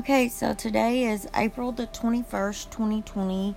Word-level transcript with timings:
Okay, 0.00 0.28
so 0.28 0.54
today 0.54 1.04
is 1.04 1.28
April 1.36 1.72
the 1.72 1.86
21st, 1.86 2.70
2020, 2.70 3.54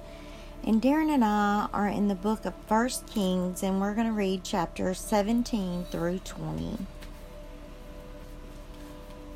and 0.65 0.81
Darren 0.81 1.07
and 1.09 1.23
I 1.23 1.69
are 1.71 1.87
in 1.87 2.09
the 2.09 2.15
book 2.15 2.43
of 2.43 2.53
First 2.67 3.07
Kings, 3.07 3.63
and 3.63 3.79
we're 3.79 3.93
going 3.93 4.07
to 4.07 4.13
read 4.13 4.43
chapters 4.43 4.99
17 4.99 5.85
through 5.85 6.19
20. 6.19 6.79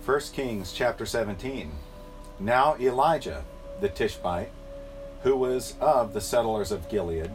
1 0.04 0.20
Kings 0.34 0.74
chapter 0.74 1.06
17. 1.06 1.72
Now 2.42 2.76
Elijah, 2.78 3.46
the 3.80 3.88
Tishbite, 3.88 4.52
who 5.24 5.38
was 5.38 5.76
of 5.80 6.12
the 6.12 6.20
settlers 6.20 6.74
of 6.74 6.90
Gilead, 6.90 7.32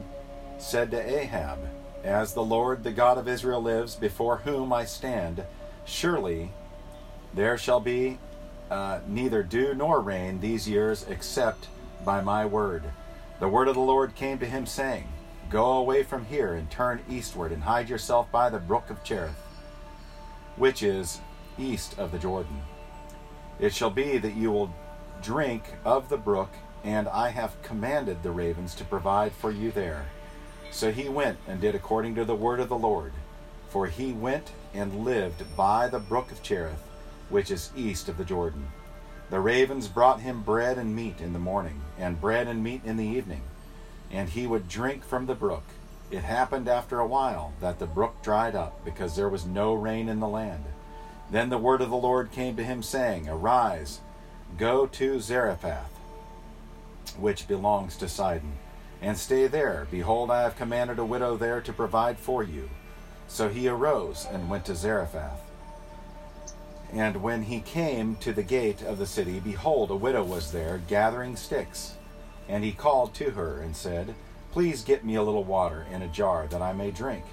said 0.59 0.91
to 0.91 1.01
Ahab, 1.01 1.61
As 2.05 2.35
the 2.35 2.45
Lord, 2.45 2.85
the 2.85 2.93
God 2.93 3.17
of 3.17 3.27
Israel, 3.27 3.63
lives, 3.63 3.95
before 3.95 4.37
whom 4.37 4.71
I 4.71 4.85
stand, 4.85 5.45
surely 5.87 6.51
there 7.33 7.57
shall 7.57 7.81
be 7.81 8.19
uh, 8.73 9.01
neither 9.07 9.43
dew 9.43 9.75
nor 9.75 10.01
rain 10.01 10.41
these 10.41 10.67
years 10.67 11.05
except 11.07 11.69
by 12.07 12.23
my 12.23 12.47
word. 12.47 12.83
The 13.39 13.49
word 13.49 13.69
of 13.69 13.75
the 13.75 13.83
Lord 13.83 14.15
came 14.15 14.39
to 14.39 14.47
him, 14.47 14.65
saying, 14.65 15.09
Go 15.51 15.73
away 15.73 16.03
from 16.03 16.25
here 16.25 16.55
and 16.55 16.71
turn 16.71 17.03
eastward 17.07 17.53
and 17.53 17.63
hide 17.63 17.91
yourself 17.91 18.33
by 18.33 18.49
the 18.49 18.59
brook 18.59 18.89
of 18.89 19.05
Cherith, 19.05 19.37
which 20.57 20.83
is 20.83 21.21
east 21.59 21.99
of 21.99 22.13
the 22.13 22.19
Jordan. 22.19 22.63
It 23.61 23.75
shall 23.75 23.91
be 23.91 24.17
that 24.17 24.37
you 24.37 24.51
will 24.51 24.75
drink 25.21 25.65
of 25.85 26.09
the 26.09 26.17
brook, 26.17 26.53
and 26.83 27.09
I 27.09 27.29
have 27.29 27.61
commanded 27.63 28.23
the 28.23 28.31
ravens 28.31 28.75
to 28.77 28.85
provide 28.85 29.33
for 29.33 29.51
you 29.51 29.71
there. 29.71 30.07
So 30.71 30.91
he 30.91 31.11
went 31.11 31.37
and 31.47 31.61
did 31.61 31.75
according 31.75 32.15
to 32.15 32.25
the 32.25 32.35
word 32.35 32.59
of 32.59 32.71
the 32.71 32.79
Lord. 32.79 33.13
For 33.69 33.87
he 33.89 34.13
went 34.13 34.53
and 34.73 35.05
lived 35.05 35.55
by 35.59 35.89
the 35.89 35.99
brook 35.99 36.33
of 36.33 36.43
Cherith 36.43 36.83
which 37.33 37.51
is 37.51 37.73
east 37.75 38.09
of 38.09 38.19
the 38.19 38.25
Jordan. 38.25 38.67
The 39.31 39.41
ravens 39.41 39.89
brought 39.89 40.21
him 40.21 40.43
bread 40.43 40.77
and 40.77 40.95
meat 40.95 41.23
in 41.23 41.33
the 41.33 41.39
morning, 41.39 41.81
and 41.99 42.21
bread 42.21 42.47
and 42.47 42.63
meat 42.63 42.83
in 42.85 42.99
the 42.99 43.07
evening, 43.07 43.41
and 44.11 44.29
he 44.29 44.47
would 44.47 44.69
drink 44.69 45.03
from 45.03 45.25
the 45.25 45.35
brook. 45.35 45.65
It 46.11 46.25
happened 46.25 46.69
after 46.69 47.01
a 47.01 47.07
while 47.07 47.55
that 47.63 47.79
the 47.79 47.87
brook 47.87 48.23
dried 48.23 48.55
up, 48.55 48.85
because 48.85 49.17
there 49.17 49.31
was 49.31 49.47
no 49.47 49.73
rain 49.73 50.11
in 50.11 50.21
the 50.21 50.29
land. 50.29 50.65
Then 51.31 51.49
the 51.49 51.57
word 51.57 51.81
of 51.81 51.89
the 51.89 51.97
Lord 51.97 52.31
came 52.31 52.55
to 52.57 52.65
him, 52.65 52.83
saying, 52.83 53.27
Arise, 53.27 54.01
go 54.59 54.87
to 54.89 55.19
Zarephath, 55.19 55.99
which 57.17 57.49
belongs 57.49 57.97
to 57.97 58.09
Sidon, 58.11 58.53
and 59.01 59.17
stay 59.17 59.47
there. 59.47 59.87
Behold, 59.91 60.31
I 60.31 60.43
have 60.43 60.59
commanded 60.59 60.99
a 60.99 61.05
widow 61.07 61.39
there 61.39 61.63
to 61.63 61.73
provide 61.73 62.19
for 62.19 62.43
you. 62.43 62.69
So 63.27 63.49
he 63.49 63.67
arose 63.67 64.27
and 64.31 64.51
went 64.51 64.67
to 64.67 64.75
Zarephath. 64.75 65.41
And 66.93 67.23
when 67.23 67.43
he 67.43 67.61
came 67.61 68.17
to 68.17 68.33
the 68.33 68.43
gate 68.43 68.83
of 68.83 68.99
the 68.99 69.07
city, 69.07 69.41
behold, 69.41 69.91
a 69.91 69.97
widow 69.97 70.23
was 70.23 70.53
there 70.53 70.83
gathering 70.89 71.37
sticks. 71.37 71.95
And 72.49 72.63
he 72.63 72.73
called 72.73 73.15
to 73.15 73.31
her 73.31 73.61
and 73.61 73.75
said, 73.75 74.15
Please 74.53 74.83
get 74.83 75.05
me 75.05 75.15
a 75.15 75.23
little 75.23 75.45
water 75.45 75.87
in 75.91 76.03
a 76.03 76.09
jar 76.09 76.47
that 76.49 76.61
I 76.61 76.75
may 76.75 76.91
drink. 76.91 77.25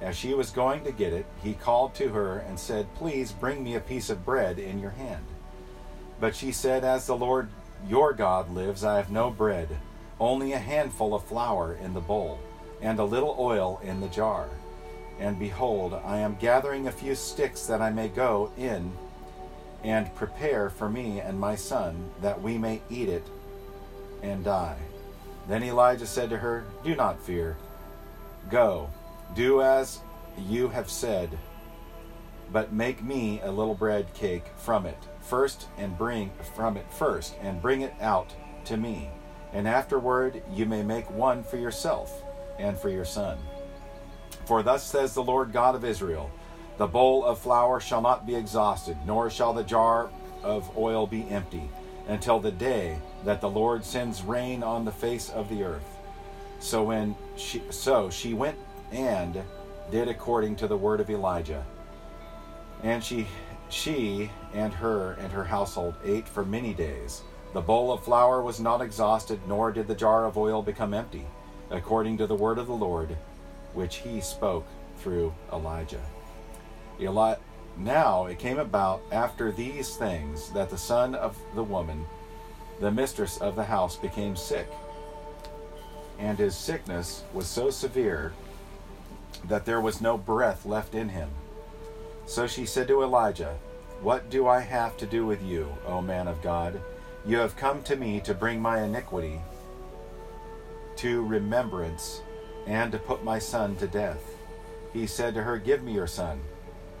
As 0.00 0.16
she 0.16 0.32
was 0.32 0.50
going 0.50 0.82
to 0.84 0.92
get 0.92 1.12
it, 1.12 1.26
he 1.42 1.52
called 1.52 1.94
to 1.96 2.08
her 2.08 2.38
and 2.38 2.58
said, 2.58 2.92
Please 2.94 3.32
bring 3.32 3.62
me 3.62 3.76
a 3.76 3.80
piece 3.80 4.08
of 4.08 4.24
bread 4.24 4.58
in 4.58 4.78
your 4.78 4.90
hand. 4.90 5.24
But 6.18 6.34
she 6.34 6.50
said, 6.50 6.82
As 6.82 7.06
the 7.06 7.16
Lord 7.16 7.50
your 7.86 8.14
God 8.14 8.50
lives, 8.50 8.82
I 8.82 8.96
have 8.96 9.10
no 9.10 9.30
bread, 9.30 9.68
only 10.18 10.54
a 10.54 10.58
handful 10.58 11.14
of 11.14 11.24
flour 11.24 11.74
in 11.74 11.92
the 11.92 12.00
bowl, 12.00 12.40
and 12.80 12.98
a 12.98 13.04
little 13.04 13.36
oil 13.38 13.78
in 13.84 14.00
the 14.00 14.08
jar. 14.08 14.48
And 15.22 15.38
behold, 15.38 15.94
I 16.04 16.18
am 16.18 16.34
gathering 16.40 16.88
a 16.88 16.92
few 16.92 17.14
sticks 17.14 17.66
that 17.66 17.80
I 17.80 17.90
may 17.90 18.08
go 18.08 18.50
in 18.58 18.90
and 19.84 20.12
prepare 20.16 20.68
for 20.68 20.90
me 20.90 21.20
and 21.20 21.38
my 21.38 21.54
son, 21.54 22.10
that 22.22 22.42
we 22.42 22.58
may 22.58 22.82
eat 22.90 23.08
it 23.08 23.24
and 24.20 24.44
die. 24.44 24.78
Then 25.46 25.62
Elijah 25.62 26.06
said 26.06 26.28
to 26.30 26.38
her, 26.38 26.64
Do 26.82 26.96
not 26.96 27.22
fear. 27.22 27.56
Go, 28.50 28.90
do 29.36 29.62
as 29.62 30.00
you 30.36 30.68
have 30.70 30.90
said, 30.90 31.38
but 32.52 32.72
make 32.72 33.00
me 33.00 33.40
a 33.42 33.52
little 33.52 33.76
bread 33.76 34.12
cake 34.14 34.46
from 34.56 34.86
it 34.86 34.98
first 35.20 35.68
and 35.78 35.96
bring 35.96 36.32
from 36.56 36.76
it 36.76 36.92
first 36.92 37.36
and 37.40 37.62
bring 37.62 37.82
it 37.82 37.94
out 38.00 38.34
to 38.64 38.76
me. 38.76 39.08
And 39.52 39.68
afterward 39.68 40.42
you 40.52 40.66
may 40.66 40.82
make 40.82 41.08
one 41.12 41.44
for 41.44 41.58
yourself 41.58 42.24
and 42.58 42.76
for 42.76 42.88
your 42.88 43.04
son. 43.04 43.38
For 44.44 44.62
thus 44.62 44.84
says 44.84 45.14
the 45.14 45.22
Lord 45.22 45.52
God 45.52 45.74
of 45.74 45.84
Israel 45.84 46.30
The 46.78 46.86
bowl 46.86 47.24
of 47.24 47.38
flour 47.38 47.80
shall 47.80 48.00
not 48.00 48.26
be 48.26 48.34
exhausted, 48.34 48.96
nor 49.06 49.30
shall 49.30 49.52
the 49.52 49.62
jar 49.62 50.10
of 50.42 50.76
oil 50.76 51.06
be 51.06 51.28
empty, 51.28 51.68
until 52.08 52.40
the 52.40 52.50
day 52.50 52.98
that 53.24 53.40
the 53.40 53.50
Lord 53.50 53.84
sends 53.84 54.22
rain 54.22 54.62
on 54.62 54.84
the 54.84 54.92
face 54.92 55.30
of 55.30 55.48
the 55.48 55.62
earth. 55.62 55.98
So 56.58 56.82
when 56.82 57.14
she 57.36 57.62
so 57.70 58.10
she 58.10 58.34
went 58.34 58.58
and 58.90 59.42
did 59.90 60.08
according 60.08 60.56
to 60.56 60.66
the 60.66 60.76
word 60.76 61.00
of 61.00 61.10
Elijah. 61.10 61.64
And 62.82 63.02
she 63.02 63.26
she 63.68 64.30
and 64.52 64.72
her 64.72 65.12
and 65.14 65.32
her 65.32 65.44
household 65.44 65.94
ate 66.04 66.28
for 66.28 66.44
many 66.44 66.74
days. 66.74 67.22
The 67.54 67.60
bowl 67.60 67.92
of 67.92 68.02
flour 68.02 68.42
was 68.42 68.60
not 68.60 68.80
exhausted, 68.80 69.40
nor 69.46 69.72
did 69.72 69.86
the 69.86 69.94
jar 69.94 70.24
of 70.26 70.38
oil 70.38 70.62
become 70.62 70.94
empty, 70.94 71.26
according 71.70 72.18
to 72.18 72.26
the 72.26 72.34
word 72.34 72.58
of 72.58 72.66
the 72.66 72.72
Lord 72.72 73.16
which 73.74 73.96
he 73.96 74.20
spoke 74.20 74.66
through 74.98 75.34
Elijah. 75.52 76.04
Eli- 77.00 77.36
now 77.76 78.26
it 78.26 78.38
came 78.38 78.58
about 78.58 79.02
after 79.10 79.50
these 79.50 79.96
things 79.96 80.50
that 80.50 80.70
the 80.70 80.78
son 80.78 81.14
of 81.14 81.36
the 81.54 81.64
woman, 81.64 82.06
the 82.80 82.90
mistress 82.90 83.38
of 83.38 83.56
the 83.56 83.64
house, 83.64 83.96
became 83.96 84.36
sick. 84.36 84.70
And 86.18 86.38
his 86.38 86.54
sickness 86.54 87.24
was 87.32 87.46
so 87.46 87.70
severe 87.70 88.32
that 89.48 89.64
there 89.64 89.80
was 89.80 90.00
no 90.00 90.16
breath 90.18 90.66
left 90.66 90.94
in 90.94 91.08
him. 91.08 91.30
So 92.26 92.46
she 92.46 92.66
said 92.66 92.88
to 92.88 93.02
Elijah, 93.02 93.56
What 94.02 94.30
do 94.30 94.46
I 94.46 94.60
have 94.60 94.96
to 94.98 95.06
do 95.06 95.26
with 95.26 95.42
you, 95.42 95.66
O 95.86 96.00
man 96.00 96.28
of 96.28 96.42
God? 96.42 96.80
You 97.24 97.38
have 97.38 97.56
come 97.56 97.82
to 97.84 97.96
me 97.96 98.20
to 98.20 98.34
bring 98.34 98.60
my 98.60 98.82
iniquity 98.82 99.40
to 100.96 101.24
remembrance 101.24 102.22
and 102.66 102.92
to 102.92 102.98
put 102.98 103.24
my 103.24 103.38
son 103.38 103.76
to 103.76 103.86
death. 103.86 104.22
He 104.92 105.06
said 105.06 105.34
to 105.34 105.42
her, 105.42 105.58
Give 105.58 105.82
me 105.82 105.92
your 105.92 106.06
son. 106.06 106.40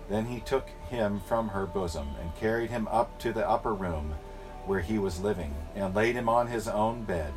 Then 0.08 0.26
he 0.26 0.40
took 0.40 0.68
him 0.88 1.20
from 1.20 1.48
her 1.48 1.66
bosom 1.66 2.08
and 2.20 2.34
carried 2.36 2.70
him 2.70 2.88
up 2.88 3.18
to 3.20 3.32
the 3.32 3.48
upper 3.48 3.74
room 3.74 4.14
where 4.66 4.80
he 4.80 4.98
was 4.98 5.20
living, 5.20 5.54
and 5.74 5.94
laid 5.94 6.14
him 6.14 6.28
on 6.28 6.46
his 6.46 6.68
own 6.68 7.02
bed. 7.02 7.32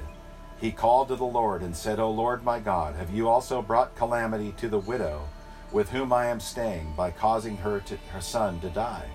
He 0.59 0.71
called 0.71 1.07
to 1.09 1.15
the 1.15 1.25
Lord 1.25 1.61
and 1.61 1.75
said, 1.75 1.99
O 1.99 2.09
Lord 2.11 2.43
my 2.43 2.59
God, 2.59 2.95
have 2.95 3.13
you 3.13 3.27
also 3.27 3.61
brought 3.61 3.95
calamity 3.95 4.53
to 4.57 4.69
the 4.69 4.79
widow 4.79 5.27
with 5.71 5.89
whom 5.89 6.13
I 6.13 6.27
am 6.27 6.39
staying 6.39 6.93
by 6.95 7.11
causing 7.11 7.57
her 7.57 7.79
to, 7.81 7.97
her 8.13 8.21
son 8.21 8.59
to 8.61 8.69
die? 8.69 9.09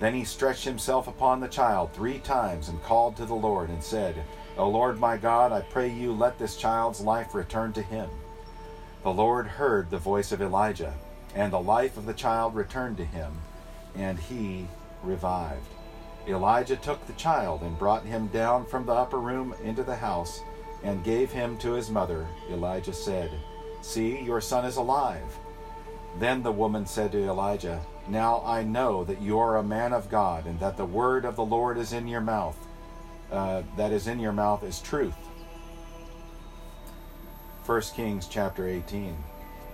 Then 0.00 0.14
he 0.14 0.24
stretched 0.24 0.64
himself 0.64 1.08
upon 1.08 1.40
the 1.40 1.48
child 1.48 1.92
three 1.92 2.18
times 2.18 2.68
and 2.68 2.82
called 2.82 3.16
to 3.16 3.26
the 3.26 3.34
Lord 3.34 3.70
and 3.70 3.82
said, 3.82 4.16
O 4.56 4.68
Lord 4.68 5.00
my 5.00 5.16
God, 5.16 5.50
I 5.50 5.62
pray 5.62 5.90
you 5.90 6.12
let 6.12 6.38
this 6.38 6.56
child's 6.56 7.00
life 7.00 7.34
return 7.34 7.72
to 7.72 7.82
him. 7.82 8.08
The 9.02 9.12
Lord 9.12 9.48
heard 9.48 9.90
the 9.90 9.98
voice 9.98 10.30
of 10.30 10.40
Elijah, 10.40 10.94
and 11.34 11.52
the 11.52 11.60
life 11.60 11.96
of 11.96 12.06
the 12.06 12.14
child 12.14 12.54
returned 12.54 12.96
to 12.98 13.04
him, 13.04 13.32
and 13.96 14.16
he 14.16 14.68
revived. 15.02 15.66
Elijah 16.28 16.76
took 16.76 17.04
the 17.06 17.12
child 17.14 17.62
and 17.62 17.78
brought 17.78 18.04
him 18.04 18.28
down 18.28 18.64
from 18.64 18.86
the 18.86 18.92
upper 18.92 19.18
room 19.18 19.54
into 19.64 19.82
the 19.82 19.96
house 19.96 20.40
and 20.84 21.02
gave 21.02 21.32
him 21.32 21.58
to 21.58 21.72
his 21.72 21.90
mother. 21.90 22.24
Elijah 22.48 22.92
said, 22.92 23.32
See, 23.82 24.20
your 24.20 24.40
son 24.40 24.64
is 24.64 24.76
alive. 24.76 25.36
Then 26.20 26.44
the 26.44 26.52
woman 26.52 26.86
said 26.86 27.10
to 27.12 27.24
Elijah, 27.24 27.84
Now 28.08 28.40
I 28.46 28.62
know 28.62 29.02
that 29.04 29.20
you 29.20 29.36
are 29.40 29.56
a 29.56 29.64
man 29.64 29.92
of 29.92 30.08
God, 30.08 30.46
and 30.46 30.60
that 30.60 30.76
the 30.76 30.86
word 30.86 31.24
of 31.24 31.34
the 31.34 31.44
Lord 31.44 31.76
is 31.76 31.92
in 31.92 32.06
your 32.06 32.20
mouth 32.20 32.63
uh, 33.34 33.62
that 33.76 33.92
is 33.92 34.06
in 34.06 34.18
your 34.18 34.32
mouth 34.32 34.62
is 34.62 34.80
truth. 34.80 35.16
1 37.66 37.80
Kings 37.94 38.28
chapter 38.28 38.68
18. 38.68 39.16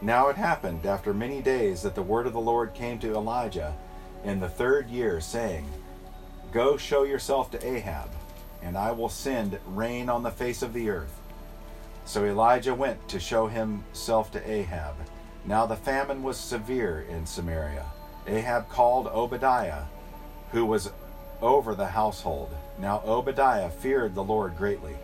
Now 0.02 0.28
it 0.28 0.36
happened 0.36 0.86
after 0.86 1.12
many 1.12 1.42
days 1.42 1.82
that 1.82 1.94
the 1.94 2.02
word 2.02 2.26
of 2.26 2.32
the 2.32 2.40
Lord 2.40 2.72
came 2.72 2.98
to 3.00 3.14
Elijah 3.14 3.76
in 4.24 4.40
the 4.40 4.48
third 4.48 4.88
year, 4.88 5.20
saying, 5.20 5.68
Go 6.52 6.76
show 6.76 7.02
yourself 7.02 7.50
to 7.50 7.66
Ahab, 7.66 8.10
and 8.62 8.78
I 8.78 8.92
will 8.92 9.08
send 9.08 9.58
rain 9.66 10.08
on 10.08 10.22
the 10.22 10.30
face 10.30 10.62
of 10.62 10.72
the 10.72 10.88
earth. 10.88 11.20
So 12.04 12.24
Elijah 12.24 12.74
went 12.74 13.08
to 13.08 13.20
show 13.20 13.46
himself 13.46 14.30
to 14.32 14.50
Ahab. 14.50 14.94
Now 15.44 15.66
the 15.66 15.76
famine 15.76 16.22
was 16.22 16.38
severe 16.38 17.06
in 17.08 17.26
Samaria. 17.26 17.86
Ahab 18.26 18.68
called 18.68 19.06
Obadiah, 19.06 19.84
who 20.52 20.64
was 20.64 20.90
over 21.42 21.74
the 21.74 21.86
household. 21.86 22.54
Now 22.81 23.03
Obadiah 23.05 23.71
feared 23.71 24.15
the 24.15 24.25
Lord 24.25 24.56
greatly. 24.56 24.97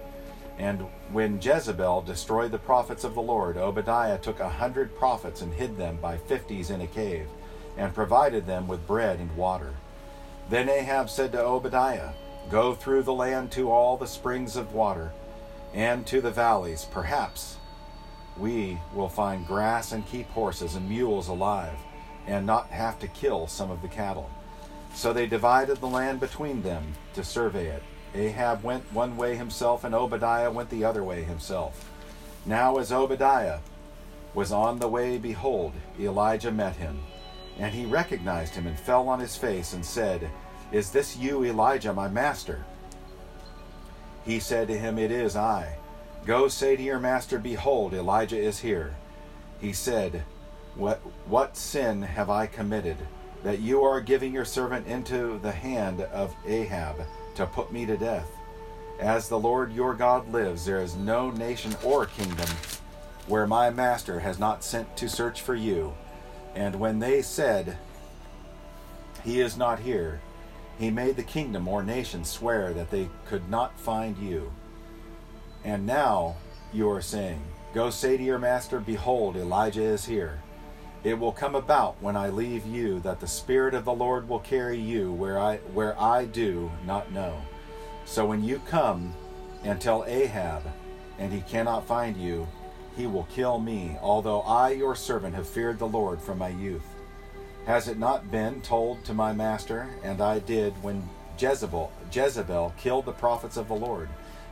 And 0.59 0.87
when 1.13 1.41
Jezebel 1.41 2.03
destroyed 2.03 2.51
the 2.51 2.59
prophets 2.59 3.05
of 3.05 3.15
the 3.15 3.23
Lord, 3.23 3.59
Obadiah 3.59 4.19
took 4.19 4.41
a 4.41 4.49
hundred 4.49 4.97
prophets 4.97 5.43
and 5.43 5.53
hid 5.53 5.77
them 5.77 5.99
by 6.01 6.17
fifties 6.17 6.71
in 6.71 6.81
a 6.81 6.87
cave, 6.87 7.29
and 7.77 7.95
provided 7.95 8.47
them 8.47 8.67
with 8.67 8.87
bread 8.87 9.21
and 9.21 9.37
water. 9.37 9.75
Then 10.49 10.71
Ahab 10.71 11.11
said 11.11 11.33
to 11.33 11.45
Obadiah, 11.45 12.13
Go 12.51 12.75
through 12.75 13.03
the 13.03 13.13
land 13.13 13.53
to 13.53 13.71
all 13.71 13.97
the 13.97 14.07
springs 14.07 14.57
of 14.57 14.73
water 14.73 15.13
and 15.75 16.07
to 16.07 16.23
the 16.23 16.31
valleys. 16.31 16.87
Perhaps 16.91 17.57
we 18.39 18.79
will 18.95 19.09
find 19.09 19.47
grass 19.47 19.93
and 19.93 20.07
keep 20.07 20.29
horses 20.31 20.75
and 20.75 20.89
mules 20.89 21.29
alive 21.29 21.77
and 22.27 22.47
not 22.47 22.69
have 22.69 22.99
to 23.01 23.09
kill 23.09 23.47
some 23.47 23.71
of 23.71 23.83
the 23.83 23.89
cattle. 23.89 24.31
So 24.97 25.13
they 25.13 25.27
divided 25.27 25.77
the 25.77 25.87
land 25.87 26.21
between 26.21 26.63
them 26.63 26.95
to 27.13 27.23
survey 27.23 27.67
it. 27.67 27.83
Ahab 28.15 28.63
went 28.63 28.91
one 28.95 29.19
way 29.19 29.37
himself, 29.37 29.85
and 29.85 29.95
Obadiah 29.95 30.51
went 30.51 30.71
the 30.71 30.85
other 30.85 31.05
way 31.05 31.23
himself. 31.23 31.91
Now, 32.47 32.79
as 32.79 32.91
Obadiah 32.91 33.59
was 34.33 34.53
on 34.53 34.79
the 34.79 34.89
way, 34.89 35.19
behold, 35.19 35.75
Elijah 36.01 36.51
met 36.51 36.77
him. 36.77 36.99
And 37.59 37.75
he 37.75 37.85
recognized 37.85 38.55
him 38.55 38.67
and 38.67 38.81
fell 38.81 39.07
on 39.11 39.21
his 39.21 39.37
face 39.37 39.75
and 39.75 39.85
said, 39.85 40.31
Is 40.73 40.91
this 40.91 41.15
you, 41.15 41.45
Elijah, 41.45 41.93
my 41.93 42.09
master? 42.09 42.65
He 44.25 44.41
said 44.41 44.67
to 44.69 44.79
him, 44.79 44.99
It 44.99 45.11
is 45.11 45.37
I. 45.37 45.77
Go 46.25 46.49
say 46.49 46.75
to 46.75 46.83
your 46.83 46.99
master, 46.99 47.39
Behold, 47.39 47.93
Elijah 47.93 48.39
is 48.39 48.61
here. 48.61 48.97
He 49.61 49.75
said, 49.75 50.25
What, 50.75 51.01
what 51.27 51.59
sin 51.59 52.01
have 52.01 52.31
I 52.31 52.47
committed, 52.47 52.97
that 53.43 53.61
you 53.61 53.83
are 53.83 54.01
giving 54.01 54.33
your 54.33 54.45
servant 54.45 54.87
into 54.87 55.39
the 55.41 55.53
hand 55.53 56.01
of 56.01 56.35
Ahab 56.47 56.97
to 57.35 57.47
put 57.47 57.73
me 57.73 57.87
to 57.87 57.97
death? 57.97 58.31
As 58.99 59.29
the 59.29 59.39
Lord 59.39 59.73
your 59.73 59.95
God 59.95 60.33
lives, 60.33 60.65
there 60.65 60.81
is 60.81 60.97
no 60.97 61.31
nation 61.31 61.77
or 61.85 62.07
kingdom 62.07 62.49
where 63.27 63.47
my 63.47 63.71
master 63.71 64.21
has 64.21 64.39
not 64.39 64.65
sent 64.65 64.97
to 64.97 65.09
search 65.09 65.43
for 65.43 65.55
you. 65.55 65.93
And 66.55 66.77
when 66.77 66.99
they 66.99 67.23
said, 67.23 67.77
He 69.25 69.41
is 69.41 69.57
not 69.57 69.81
here, 69.81 70.21
he 70.79 70.91
made 70.91 71.17
the 71.17 71.23
kingdom 71.23 71.69
or 71.69 71.83
nation 71.83 72.25
swear 72.25 72.73
that 72.75 72.91
they 72.91 73.09
could 73.27 73.49
not 73.51 73.79
find 73.79 74.17
you. 74.19 74.53
And 75.65 75.87
now 75.87 76.37
you 76.73 76.89
are 76.91 77.03
saying, 77.03 77.43
Go 77.75 77.91
say 77.91 78.17
to 78.17 78.23
your 78.23 78.39
master, 78.39 78.81
Behold, 78.81 79.37
Elijah 79.37 79.83
is 79.83 80.05
here. 80.05 80.41
It 81.07 81.21
will 81.21 81.31
come 81.31 81.55
about 81.55 82.03
when 82.03 82.17
I 82.17 82.31
leave 82.31 82.67
you 82.67 82.99
that 82.99 83.21
the 83.21 83.29
Spirit 83.29 83.75
of 83.75 83.85
the 83.85 83.93
Lord 83.93 84.29
will 84.29 84.41
carry 84.41 84.77
you 84.77 85.13
where 85.13 85.39
I 85.39 85.59
where 85.73 85.97
I 86.01 86.25
do 86.25 86.69
not 86.85 87.13
know. 87.13 87.41
So 88.05 88.27
when 88.27 88.43
you 88.43 88.61
come 88.67 89.15
and 89.63 89.81
tell 89.81 90.05
Ahab, 90.05 90.65
and 91.21 91.33
he 91.33 91.43
cannot 91.43 91.87
find 91.87 92.17
you, 92.17 92.49
he 92.97 93.07
will 93.07 93.29
kill 93.31 93.61
me, 93.61 93.97
although 94.03 94.41
I, 94.41 94.71
your 94.71 94.97
servant, 94.97 95.37
have 95.37 95.47
feared 95.47 95.79
the 95.79 95.87
Lord 95.87 96.21
from 96.21 96.39
my 96.39 96.49
youth. 96.49 96.89
Has 97.67 97.87
it 97.87 98.01
not 98.01 98.33
been 98.33 98.61
told 98.61 99.05
to 99.05 99.15
my 99.15 99.33
master, 99.33 99.89
and 100.03 100.21
I 100.21 100.41
did 100.41 100.83
when 100.83 101.09
Jezebel, 101.39 101.93
Jezebel 102.11 102.75
killed 102.77 103.05
the 103.05 103.13
prophets 103.13 103.57
of 103.57 103.69
the 103.69 103.75
Lord, 103.77 104.09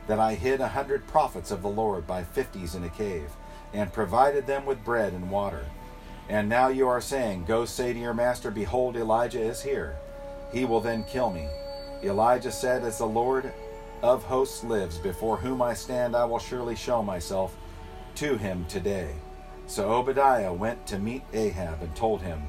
that 0.07 0.19
I 0.19 0.35
hid 0.35 0.61
a 0.61 0.69
hundred 0.69 1.05
prophets 1.05 1.51
of 1.51 1.61
the 1.61 1.67
Lord 1.67 2.07
by 2.07 2.23
fifties 2.23 2.75
in 2.75 2.85
a 2.85 2.89
cave, 2.89 3.31
and 3.73 3.91
provided 3.91 4.47
them 4.47 4.65
with 4.65 4.85
bread 4.85 5.11
and 5.11 5.29
water? 5.29 5.65
And 6.29 6.49
now 6.49 6.69
you 6.69 6.87
are 6.87 7.01
saying, 7.01 7.45
Go 7.45 7.65
say 7.65 7.93
to 7.93 7.99
your 7.99 8.13
master, 8.13 8.51
Behold, 8.51 8.95
Elijah 8.95 9.41
is 9.41 9.61
here. 9.61 9.95
He 10.51 10.65
will 10.65 10.81
then 10.81 11.03
kill 11.03 11.29
me. 11.29 11.47
Elijah 12.03 12.51
said, 12.51 12.83
As 12.83 12.97
the 12.97 13.05
Lord 13.05 13.53
of 14.01 14.23
hosts 14.23 14.63
lives, 14.63 14.97
before 14.97 15.37
whom 15.37 15.61
I 15.61 15.73
stand, 15.73 16.15
I 16.15 16.25
will 16.25 16.39
surely 16.39 16.75
show 16.75 17.03
myself 17.03 17.55
to 18.15 18.37
him 18.37 18.65
today. 18.67 19.13
So 19.67 19.91
Obadiah 19.91 20.53
went 20.53 20.85
to 20.87 20.99
meet 20.99 21.23
Ahab 21.33 21.81
and 21.81 21.95
told 21.95 22.21
him, 22.21 22.41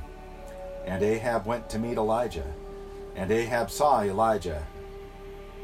and 0.87 1.03
Ahab 1.03 1.47
went 1.47 1.69
to 1.71 1.79
meet 1.79 1.97
Elijah. 1.97 2.47
And 3.17 3.31
Ahab 3.31 3.71
saw 3.71 4.03
Elijah. 4.03 4.65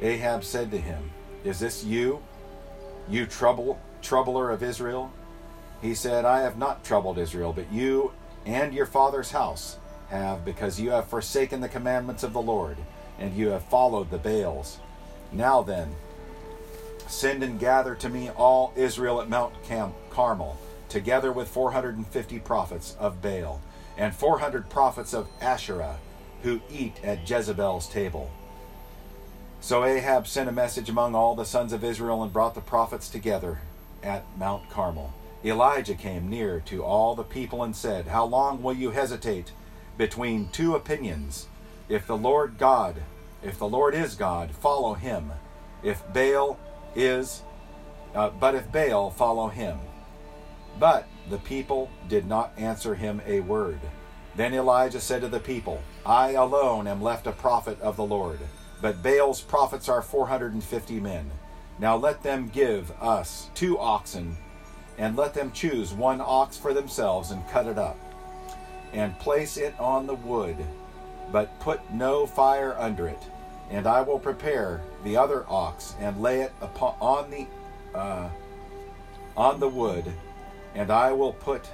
Ahab 0.00 0.42
said 0.42 0.70
to 0.70 0.78
him, 0.78 1.10
Is 1.44 1.60
this 1.60 1.84
you, 1.84 2.20
you 3.08 3.26
trouble, 3.26 3.80
troubler 4.00 4.50
of 4.50 4.62
Israel? 4.62 5.12
He 5.82 5.94
said, 5.94 6.24
I 6.24 6.40
have 6.40 6.56
not 6.56 6.84
troubled 6.84 7.18
Israel, 7.18 7.52
but 7.52 7.70
you 7.72 8.12
and 8.46 8.72
your 8.72 8.86
father's 8.86 9.32
house 9.32 9.76
have, 10.08 10.44
because 10.44 10.80
you 10.80 10.90
have 10.90 11.08
forsaken 11.08 11.60
the 11.60 11.68
commandments 11.68 12.22
of 12.22 12.32
the 12.32 12.40
Lord, 12.40 12.76
and 13.18 13.36
you 13.36 13.48
have 13.48 13.64
followed 13.64 14.10
the 14.10 14.18
Baals. 14.18 14.78
Now 15.32 15.62
then, 15.62 15.94
send 17.08 17.42
and 17.42 17.58
gather 17.58 17.94
to 17.96 18.08
me 18.08 18.30
all 18.30 18.72
Israel 18.76 19.20
at 19.20 19.28
Mount 19.28 19.54
Carmel, 20.10 20.56
together 20.88 21.32
with 21.32 21.48
450 21.48 22.38
prophets 22.38 22.96
of 23.00 23.20
Baal 23.20 23.60
and 23.96 24.14
400 24.14 24.70
prophets 24.70 25.12
of 25.12 25.28
Asherah 25.40 25.96
who 26.42 26.60
eat 26.70 27.02
at 27.04 27.28
Jezebel's 27.28 27.88
table. 27.88 28.30
So 29.60 29.84
Ahab 29.84 30.26
sent 30.26 30.48
a 30.48 30.52
message 30.52 30.88
among 30.88 31.14
all 31.14 31.34
the 31.34 31.44
sons 31.44 31.72
of 31.72 31.84
Israel 31.84 32.22
and 32.22 32.32
brought 32.32 32.54
the 32.54 32.60
prophets 32.60 33.08
together 33.08 33.60
at 34.02 34.24
Mount 34.36 34.68
Carmel. 34.70 35.12
Elijah 35.44 35.94
came 35.94 36.30
near 36.30 36.60
to 36.60 36.84
all 36.84 37.14
the 37.14 37.24
people 37.24 37.62
and 37.62 37.74
said, 37.74 38.06
How 38.06 38.24
long 38.24 38.62
will 38.62 38.74
you 38.74 38.90
hesitate 38.90 39.52
between 39.98 40.48
two 40.48 40.74
opinions? 40.74 41.48
If 41.88 42.06
the 42.06 42.16
Lord 42.16 42.58
God, 42.58 43.02
if 43.42 43.58
the 43.58 43.68
Lord 43.68 43.94
is 43.94 44.14
God, 44.14 44.52
follow 44.52 44.94
him. 44.94 45.32
If 45.82 46.02
Baal 46.12 46.58
is, 46.94 47.42
uh, 48.14 48.30
but 48.30 48.54
if 48.54 48.70
Baal, 48.70 49.10
follow 49.10 49.48
him. 49.48 49.78
But 50.78 51.08
the 51.28 51.38
people 51.38 51.90
did 52.08 52.26
not 52.26 52.52
answer 52.56 52.94
him 52.94 53.20
a 53.26 53.40
word. 53.40 53.80
Then 54.36 54.54
Elijah 54.54 55.00
said 55.00 55.20
to 55.22 55.28
the 55.28 55.40
people, 55.40 55.82
I 56.06 56.30
alone 56.32 56.86
am 56.86 57.02
left 57.02 57.26
a 57.26 57.32
prophet 57.32 57.80
of 57.80 57.96
the 57.96 58.04
Lord, 58.04 58.38
but 58.80 59.02
Baal's 59.02 59.40
prophets 59.40 59.88
are 59.88 60.02
450 60.02 61.00
men. 61.00 61.30
Now 61.78 61.96
let 61.96 62.22
them 62.22 62.48
give 62.48 62.90
us 63.00 63.50
two 63.54 63.78
oxen, 63.78 64.36
and 64.98 65.16
let 65.16 65.34
them 65.34 65.52
choose 65.52 65.92
one 65.92 66.20
ox 66.20 66.56
for 66.56 66.74
themselves 66.74 67.30
and 67.30 67.48
cut 67.48 67.66
it 67.66 67.78
up, 67.78 67.98
and 68.92 69.18
place 69.18 69.56
it 69.56 69.74
on 69.78 70.06
the 70.06 70.14
wood, 70.14 70.56
but 71.30 71.58
put 71.60 71.80
no 71.90 72.26
fire 72.26 72.76
under 72.78 73.08
it. 73.08 73.22
And 73.70 73.86
I 73.86 74.02
will 74.02 74.18
prepare 74.18 74.82
the 75.02 75.16
other 75.16 75.44
ox 75.48 75.94
and 75.98 76.20
lay 76.20 76.42
it 76.42 76.52
upon 76.60 76.94
on 77.00 77.30
the 77.30 77.46
uh, 77.98 78.28
on 79.36 79.60
the 79.60 79.68
wood 79.68 80.12
and 80.74 80.90
I 80.90 81.12
will 81.12 81.32
put 81.32 81.68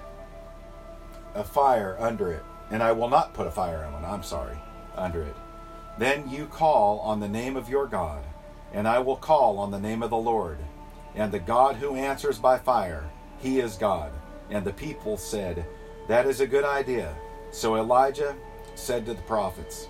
a 1.35 1.45
fire 1.45 1.97
under 1.99 2.33
it, 2.33 2.43
and 2.71 2.83
I 2.83 2.93
will 2.93 3.09
not 3.09 3.35
put 3.35 3.47
a 3.47 3.51
fire 3.51 3.85
on 3.85 4.03
it, 4.03 4.07
I'm 4.07 4.23
sorry, 4.23 4.59
under 4.97 5.23
it. 5.23 5.37
Then 5.99 6.29
you 6.29 6.47
call 6.47 7.01
on 7.01 7.21
the 7.21 7.29
name 7.29 7.57
of 7.57 7.69
your 7.69 7.87
God, 7.87 8.23
and 8.73 8.89
I 8.89 8.99
will 8.99 9.17
call 9.17 9.59
on 9.59 9.71
the 9.71 9.81
name 9.81 10.03
of 10.03 10.11
the 10.11 10.17
Lord. 10.17 10.59
And 11.15 11.33
the 11.33 11.39
God 11.39 11.77
who 11.77 11.97
answers 11.97 12.39
by 12.39 12.59
fire, 12.59 13.05
he 13.39 13.61
is 13.61 13.77
God. 13.77 14.13
And 14.51 14.65
the 14.65 14.73
people 14.73 15.17
said, 15.17 15.65
That 16.09 16.27
is 16.27 16.41
a 16.41 16.47
good 16.47 16.65
idea. 16.65 17.15
So 17.51 17.77
Elijah 17.77 18.37
said 18.75 19.07
to 19.07 19.15
the 19.15 19.23
prophets 19.23 19.89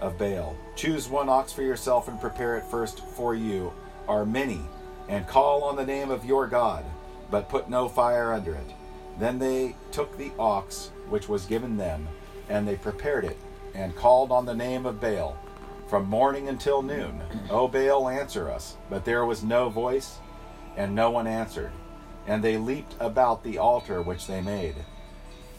of 0.00 0.18
Baal, 0.18 0.56
Choose 0.74 1.08
one 1.08 1.28
ox 1.28 1.52
for 1.52 1.62
yourself 1.62 2.08
and 2.08 2.20
prepare 2.20 2.56
it 2.56 2.64
first 2.64 3.00
for 3.00 3.34
you, 3.34 3.72
are 4.08 4.24
many, 4.24 4.60
and 5.08 5.26
call 5.26 5.64
on 5.64 5.76
the 5.76 5.86
name 5.86 6.10
of 6.10 6.24
your 6.24 6.46
God 6.46 6.84
but 7.30 7.48
put 7.48 7.68
no 7.68 7.88
fire 7.88 8.32
under 8.32 8.54
it. 8.54 8.70
Then 9.18 9.38
they 9.38 9.74
took 9.92 10.16
the 10.16 10.32
ox 10.38 10.90
which 11.08 11.28
was 11.28 11.46
given 11.46 11.76
them, 11.76 12.06
and 12.48 12.66
they 12.66 12.76
prepared 12.76 13.24
it, 13.24 13.36
and 13.74 13.96
called 13.96 14.30
on 14.30 14.46
the 14.46 14.54
name 14.54 14.86
of 14.86 15.00
Baal. 15.00 15.36
From 15.88 16.06
morning 16.06 16.48
until 16.48 16.82
noon, 16.82 17.22
O 17.48 17.68
Baal, 17.68 18.08
answer 18.08 18.50
us. 18.50 18.76
But 18.90 19.04
there 19.04 19.24
was 19.24 19.44
no 19.44 19.68
voice, 19.68 20.18
and 20.76 20.94
no 20.94 21.10
one 21.10 21.28
answered. 21.28 21.70
And 22.26 22.42
they 22.42 22.56
leaped 22.56 22.96
about 22.98 23.44
the 23.44 23.58
altar 23.58 24.02
which 24.02 24.26
they 24.26 24.40
made. 24.40 24.74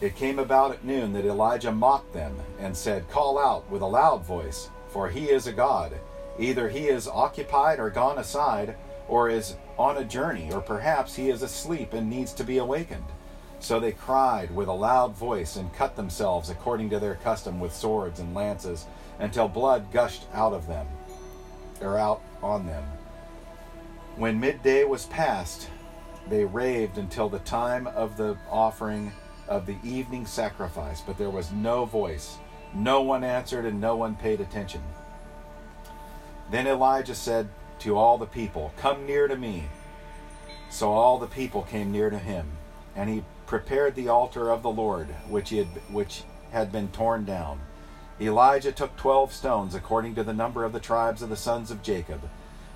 It 0.02 0.16
came 0.16 0.38
about 0.38 0.72
at 0.72 0.84
noon 0.84 1.14
that 1.14 1.24
Elijah 1.24 1.72
mocked 1.72 2.12
them, 2.12 2.36
and 2.60 2.76
said, 2.76 3.08
Call 3.08 3.38
out 3.38 3.70
with 3.70 3.80
a 3.80 3.86
loud 3.86 4.24
voice, 4.26 4.68
for 4.88 5.08
he 5.08 5.30
is 5.30 5.46
a 5.46 5.52
God. 5.52 5.94
Either 6.38 6.68
he 6.68 6.88
is 6.88 7.08
occupied 7.08 7.80
or 7.80 7.88
gone 7.88 8.18
aside, 8.18 8.76
or 9.08 9.30
is 9.30 9.56
on 9.78 9.96
a 9.96 10.04
journey, 10.04 10.52
or 10.52 10.60
perhaps 10.60 11.16
he 11.16 11.30
is 11.30 11.40
asleep 11.40 11.94
and 11.94 12.10
needs 12.10 12.34
to 12.34 12.44
be 12.44 12.58
awakened. 12.58 13.06
So 13.60 13.80
they 13.80 13.92
cried 13.92 14.54
with 14.54 14.68
a 14.68 14.72
loud 14.72 15.16
voice 15.16 15.56
and 15.56 15.72
cut 15.74 15.96
themselves 15.96 16.50
according 16.50 16.90
to 16.90 16.98
their 16.98 17.16
custom 17.16 17.60
with 17.60 17.74
swords 17.74 18.20
and 18.20 18.34
lances 18.34 18.86
until 19.18 19.48
blood 19.48 19.92
gushed 19.92 20.24
out 20.32 20.52
of 20.52 20.66
them, 20.66 20.86
or 21.80 21.98
out 21.98 22.22
on 22.42 22.66
them. 22.66 22.84
When 24.16 24.40
midday 24.40 24.84
was 24.84 25.06
past, 25.06 25.68
they 26.28 26.44
raved 26.44 26.98
until 26.98 27.28
the 27.28 27.40
time 27.40 27.86
of 27.88 28.16
the 28.16 28.36
offering 28.50 29.12
of 29.48 29.66
the 29.66 29.76
evening 29.82 30.26
sacrifice, 30.26 31.00
but 31.00 31.18
there 31.18 31.30
was 31.30 31.50
no 31.50 31.84
voice. 31.84 32.38
No 32.74 33.00
one 33.00 33.24
answered, 33.24 33.64
and 33.64 33.80
no 33.80 33.96
one 33.96 34.14
paid 34.14 34.40
attention. 34.40 34.82
Then 36.50 36.66
Elijah 36.66 37.14
said, 37.14 37.48
to 37.80 37.96
all 37.96 38.18
the 38.18 38.26
people, 38.26 38.72
Come 38.76 39.06
near 39.06 39.28
to 39.28 39.36
me. 39.36 39.64
So 40.70 40.90
all 40.90 41.18
the 41.18 41.26
people 41.26 41.62
came 41.62 41.90
near 41.90 42.10
to 42.10 42.18
him, 42.18 42.46
and 42.94 43.08
he 43.08 43.24
prepared 43.48 43.94
the 43.94 44.08
altar 44.08 44.50
of 44.50 44.62
the 44.62 44.70
Lord, 44.70 45.08
which, 45.26 45.48
had, 45.48 45.66
which 45.90 46.22
had 46.52 46.70
been 46.70 46.88
torn 46.88 47.24
down. 47.24 47.58
Elijah 48.20 48.72
took 48.72 48.94
twelve 48.96 49.32
stones 49.32 49.74
according 49.74 50.14
to 50.16 50.22
the 50.22 50.34
number 50.34 50.64
of 50.64 50.74
the 50.74 50.78
tribes 50.78 51.22
of 51.22 51.30
the 51.30 51.36
sons 51.36 51.70
of 51.70 51.82
Jacob, 51.82 52.28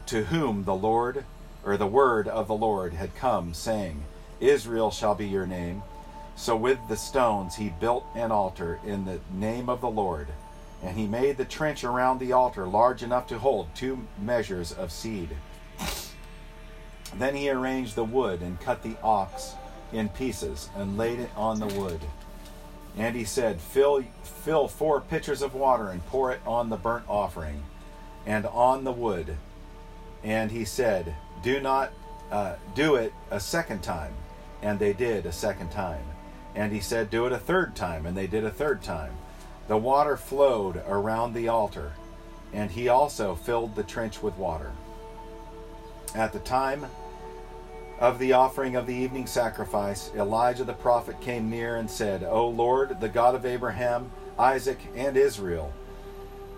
to 0.06 0.24
whom 0.24 0.64
the 0.64 0.74
Lord, 0.74 1.26
or 1.62 1.76
the 1.76 1.86
word 1.86 2.26
of 2.26 2.48
the 2.48 2.54
Lord, 2.54 2.94
had 2.94 3.14
come, 3.14 3.52
saying, 3.52 4.02
Israel 4.40 4.90
shall 4.90 5.14
be 5.14 5.26
your 5.26 5.46
name. 5.46 5.82
So 6.36 6.56
with 6.56 6.78
the 6.88 6.96
stones 6.96 7.56
he 7.56 7.68
built 7.68 8.06
an 8.14 8.32
altar 8.32 8.80
in 8.82 9.04
the 9.04 9.20
name 9.30 9.68
of 9.68 9.82
the 9.82 9.90
Lord, 9.90 10.28
and 10.82 10.96
he 10.96 11.06
made 11.06 11.36
the 11.36 11.44
trench 11.44 11.84
around 11.84 12.18
the 12.18 12.32
altar 12.32 12.66
large 12.66 13.02
enough 13.02 13.26
to 13.26 13.38
hold 13.38 13.74
two 13.74 14.06
measures 14.18 14.72
of 14.72 14.90
seed. 14.90 15.36
Then 17.14 17.36
he 17.36 17.50
arranged 17.50 17.94
the 17.94 18.04
wood 18.04 18.40
and 18.40 18.58
cut 18.58 18.82
the 18.82 18.96
ox 19.02 19.54
in 19.92 20.08
pieces 20.11 20.68
and 20.76 20.99
laid 20.99 21.20
it 21.20 21.30
on 21.37 21.61
the 21.61 21.66
wood. 21.66 22.00
And 22.96 23.16
he 23.16 23.25
said, 23.25 23.61
Fill, 23.61 24.04
fill 24.22 24.68
four 24.68 25.00
pitchers 25.00 25.42
of 25.42 25.54
water 25.54 25.88
and 25.88 26.04
pour 26.06 26.32
it 26.32 26.40
on 26.46 26.68
the 26.68 26.76
burnt 26.76 27.04
offering 27.08 27.62
and 28.26 28.46
on 28.46 28.84
the 28.84 28.92
wood. 28.92 29.37
And 30.22 30.50
he 30.50 30.64
said, 30.64 31.14
Do 31.42 31.61
not 31.61 31.92
uh, 32.30 32.56
do 32.75 32.96
it 32.96 33.12
a 33.30 33.40
second 33.40 33.82
time. 33.82 34.12
And 34.62 34.78
they 34.78 34.92
did 34.92 35.26
a 35.26 35.32
second 35.32 35.70
time. 35.70 36.04
And 36.54 36.72
he 36.72 36.80
said, 36.80 37.11
Do 37.11 37.26
it 37.26 37.32
a 37.32 37.38
third 37.38 37.75
time. 37.75 38.06
And 38.06 38.16
they 38.16 38.26
did 38.26 38.44
a 38.44 38.50
third 38.50 38.82
time. 38.82 39.12
The 39.68 39.76
water 39.76 40.16
flowed 40.16 40.82
around 40.88 41.34
the 41.34 41.49
altar, 41.49 41.92
and 42.52 42.70
he 42.70 42.88
also 42.88 43.34
filled 43.34 43.76
the 43.76 43.84
trench 43.84 44.22
with 44.22 44.37
water. 44.37 44.72
At 46.14 46.32
the 46.32 46.40
time 46.40 46.87
of 48.02 48.18
the 48.18 48.32
offering 48.32 48.75
of 48.75 48.85
the 48.85 48.94
evening 48.94 49.28
sacrifice, 49.28 50.11
Elijah 50.16 50.64
the 50.64 50.73
prophet 50.73 51.21
came 51.21 51.49
near 51.49 51.76
and 51.76 51.88
said, 51.88 52.25
O 52.25 52.49
Lord, 52.49 52.99
the 53.00 53.09
God 53.09 53.37
of 53.37 53.47
Abraham, 53.47 54.11
Isaac, 54.37 54.80
and 54.97 55.16
Israel, 55.16 55.73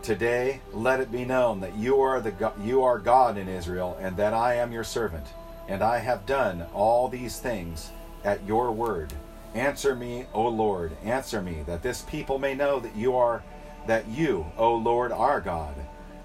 today 0.00 0.62
let 0.72 1.00
it 1.00 1.12
be 1.12 1.26
known 1.26 1.60
that 1.60 1.76
you 1.76 2.00
are 2.00 2.18
the 2.22 2.30
God, 2.30 2.54
you 2.64 2.82
are 2.82 2.98
God 2.98 3.36
in 3.36 3.46
Israel, 3.46 3.94
and 4.00 4.16
that 4.16 4.32
I 4.32 4.54
am 4.54 4.72
your 4.72 4.84
servant, 4.84 5.26
and 5.68 5.82
I 5.82 5.98
have 5.98 6.24
done 6.24 6.64
all 6.72 7.08
these 7.08 7.38
things 7.38 7.90
at 8.24 8.42
your 8.46 8.72
word. 8.72 9.12
Answer 9.52 9.94
me, 9.94 10.24
O 10.32 10.48
Lord, 10.48 10.96
answer 11.04 11.42
me, 11.42 11.62
that 11.66 11.82
this 11.82 12.00
people 12.00 12.38
may 12.38 12.54
know 12.54 12.80
that 12.80 12.96
you 12.96 13.14
are 13.16 13.42
that 13.86 14.08
you, 14.08 14.46
O 14.56 14.76
Lord, 14.76 15.12
are 15.12 15.42
God, 15.42 15.74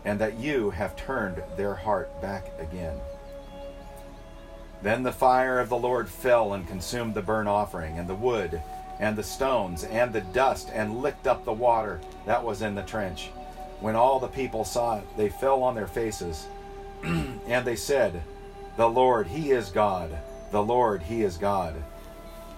and 0.06 0.18
that 0.20 0.40
you 0.40 0.70
have 0.70 0.96
turned 0.96 1.44
their 1.58 1.76
heart 1.76 2.22
back 2.22 2.54
again. 2.58 2.98
Then 4.82 5.04
the 5.04 5.12
fire 5.12 5.60
of 5.60 5.70
the 5.70 5.78
Lord 5.78 6.08
fell 6.08 6.54
and 6.54 6.68
consumed 6.68 7.14
the 7.14 7.22
burnt 7.22 7.50
offering, 7.50 7.98
and 8.00 8.08
the 8.08 8.16
wood, 8.16 8.62
and 9.00 9.16
the 9.16 9.24
stones, 9.24 9.84
and 9.84 10.14
the 10.14 10.22
dust, 10.22 10.70
and 10.74 11.02
licked 11.02 11.28
up 11.28 11.44
the 11.44 11.54
water 11.54 12.00
that 12.26 12.44
was 12.44 12.62
in 12.62 12.76
the 12.76 12.84
trench. 12.84 13.30
When 13.82 13.96
all 13.96 14.20
the 14.20 14.28
people 14.28 14.64
saw 14.64 14.98
it, 14.98 15.18
they 15.18 15.30
fell 15.30 15.64
on 15.64 15.76
their 15.76 15.88
faces, 15.88 16.48
and 17.04 17.66
they 17.66 17.76
said, 17.76 18.22
The 18.78 18.90
Lord, 18.90 19.28
He 19.28 19.52
is 19.52 19.70
God. 19.70 20.18
The 20.52 20.64
Lord, 20.64 21.02
He 21.04 21.24
is 21.24 21.38
God. 21.38 21.76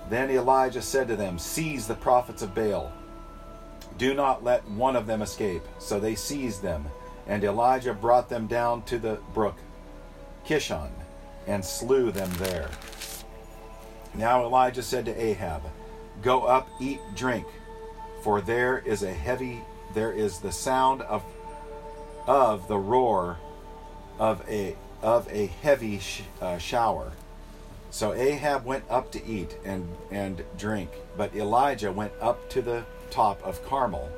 Then 0.09 0.29
Elijah 0.29 0.81
said 0.81 1.07
to 1.07 1.15
them, 1.15 1.39
Seize 1.39 1.87
the 1.87 1.95
prophets 1.95 2.41
of 2.41 2.53
Baal. 2.53 2.91
Do 3.97 4.13
not 4.13 4.43
let 4.43 4.67
one 4.69 4.95
of 4.95 5.07
them 5.07 5.21
escape. 5.21 5.63
So 5.79 5.99
they 5.99 6.15
seized 6.15 6.61
them, 6.61 6.85
and 7.27 7.43
Elijah 7.43 7.93
brought 7.93 8.29
them 8.29 8.47
down 8.47 8.83
to 8.83 8.99
the 8.99 9.19
brook 9.33 9.57
Kishon 10.45 10.89
and 11.51 11.63
slew 11.63 12.11
them 12.11 12.31
there. 12.37 12.69
Now 14.13 14.43
Elijah 14.43 14.83
said 14.83 15.05
to 15.05 15.21
Ahab, 15.21 15.63
Go 16.21 16.43
up, 16.43 16.69
eat, 16.79 16.99
drink, 17.13 17.45
for 18.23 18.39
there 18.41 18.79
is 18.79 19.03
a 19.03 19.13
heavy 19.13 19.61
there 19.93 20.13
is 20.13 20.39
the 20.39 20.51
sound 20.51 21.01
of 21.01 21.23
of 22.25 22.67
the 22.69 22.77
roar 22.77 23.37
of 24.17 24.47
a 24.47 24.75
of 25.01 25.27
a 25.29 25.47
heavy 25.47 25.99
sh- 25.99 26.21
uh, 26.39 26.57
shower. 26.57 27.11
So 27.89 28.13
Ahab 28.13 28.63
went 28.63 28.85
up 28.89 29.11
to 29.11 29.25
eat 29.25 29.57
and 29.65 29.85
and 30.11 30.45
drink, 30.57 30.91
but 31.17 31.35
Elijah 31.35 31.91
went 31.91 32.13
up 32.21 32.49
to 32.51 32.61
the 32.61 32.85
top 33.09 33.43
of 33.43 33.65
Carmel, 33.65 34.09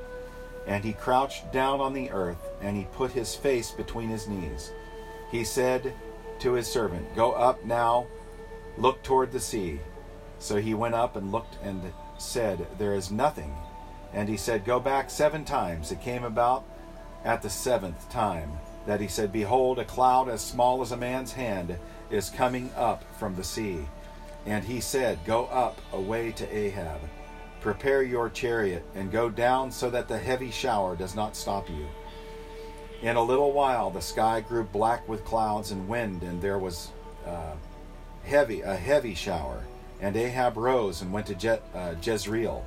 and 0.68 0.84
he 0.84 0.94
crouched 0.94 1.52
down 1.52 1.82
on 1.82 1.94
the 1.94 2.12
earth, 2.12 2.50
and 2.62 2.78
he 2.78 2.86
put 2.94 3.12
his 3.12 3.34
face 3.34 3.72
between 3.72 4.10
his 4.10 4.28
knees. 4.28 4.72
He 5.32 5.44
said 5.44 5.94
to 6.44 6.54
his 6.54 6.68
servant, 6.68 7.16
Go 7.16 7.32
up 7.32 7.64
now, 7.64 8.06
look 8.78 9.02
toward 9.02 9.32
the 9.32 9.40
sea. 9.40 9.80
So 10.40 10.58
he 10.58 10.74
went 10.74 10.94
up 10.94 11.16
and 11.16 11.32
looked 11.32 11.58
and 11.64 11.82
said, 12.18 12.68
There 12.78 12.94
is 12.94 13.12
nothing. 13.12 13.56
And 14.14 14.28
he 14.28 14.36
said, 14.36 14.66
Go 14.66 14.80
back 14.80 15.10
seven 15.10 15.46
times. 15.46 15.92
It 15.92 16.02
came 16.02 16.26
about 16.26 16.66
at 17.24 17.42
the 17.42 17.50
seventh 17.50 18.10
time 18.10 18.52
that 18.86 19.00
he 19.00 19.08
said, 19.08 19.32
Behold, 19.32 19.80
a 19.80 19.86
cloud 19.86 20.28
as 20.28 20.42
small 20.42 20.82
as 20.82 20.92
a 20.92 20.98
man's 20.98 21.32
hand 21.32 21.78
is 22.12 22.30
coming 22.30 22.70
up 22.76 23.04
from 23.18 23.36
the 23.36 23.44
sea. 23.44 23.80
And 24.46 24.66
he 24.66 24.82
said, 24.82 25.20
Go 25.26 25.46
up 25.46 25.80
away 25.94 26.34
to 26.34 26.56
Ahab, 26.56 27.00
prepare 27.62 28.04
your 28.04 28.30
chariot, 28.30 28.84
and 28.96 29.14
go 29.14 29.30
down 29.30 29.72
so 29.72 29.90
that 29.90 30.10
the 30.10 30.18
heavy 30.18 30.52
shower 30.52 30.98
does 30.98 31.16
not 31.16 31.38
stop 31.38 31.70
you. 31.70 31.88
In 33.04 33.18
a 33.18 33.22
little 33.22 33.52
while, 33.52 33.90
the 33.90 34.02
sky 34.02 34.40
grew 34.40 34.64
black 34.64 35.10
with 35.10 35.26
clouds 35.26 35.72
and 35.72 35.90
wind, 35.90 36.24
and 36.24 36.42
there 36.42 36.58
was 36.58 36.90
uh, 37.28 37.52
heavy 38.24 38.62
a 38.62 38.78
heavy 38.78 39.14
shower. 39.14 39.66
And 40.00 40.16
Ahab 40.16 40.56
rose 40.56 41.02
and 41.02 41.12
went 41.12 41.28
to 41.28 41.36
Je- 41.36 41.60
uh, 41.76 41.96
Jezreel. 42.02 42.66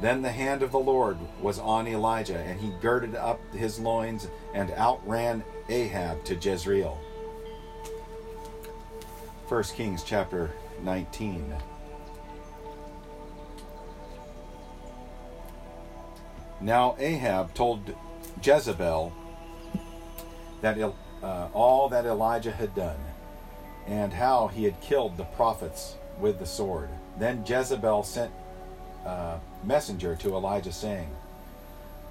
Then 0.00 0.22
the 0.22 0.32
hand 0.32 0.62
of 0.62 0.72
the 0.72 0.78
Lord 0.78 1.18
was 1.42 1.58
on 1.58 1.86
Elijah, 1.86 2.38
and 2.38 2.58
he 2.58 2.72
girded 2.80 3.14
up 3.14 3.38
his 3.52 3.78
loins 3.78 4.28
and 4.54 4.70
outran 4.70 5.44
Ahab 5.68 6.24
to 6.24 6.36
Jezreel. 6.36 6.98
1 9.46 9.62
Kings 9.64 10.02
chapter 10.02 10.52
19. 10.82 11.54
Now 16.62 16.96
Ahab 16.98 17.52
told 17.52 17.94
Jezebel 18.42 19.12
that 20.60 20.78
uh, 21.22 21.48
all 21.52 21.88
that 21.88 22.06
Elijah 22.06 22.52
had 22.52 22.74
done, 22.74 22.98
and 23.86 24.12
how 24.12 24.48
he 24.48 24.64
had 24.64 24.80
killed 24.80 25.16
the 25.16 25.24
prophets 25.24 25.96
with 26.18 26.38
the 26.38 26.46
sword. 26.46 26.88
Then 27.18 27.44
Jezebel 27.46 28.02
sent 28.02 28.32
a 29.04 29.40
messenger 29.64 30.16
to 30.16 30.34
Elijah, 30.34 30.72
saying, 30.72 31.08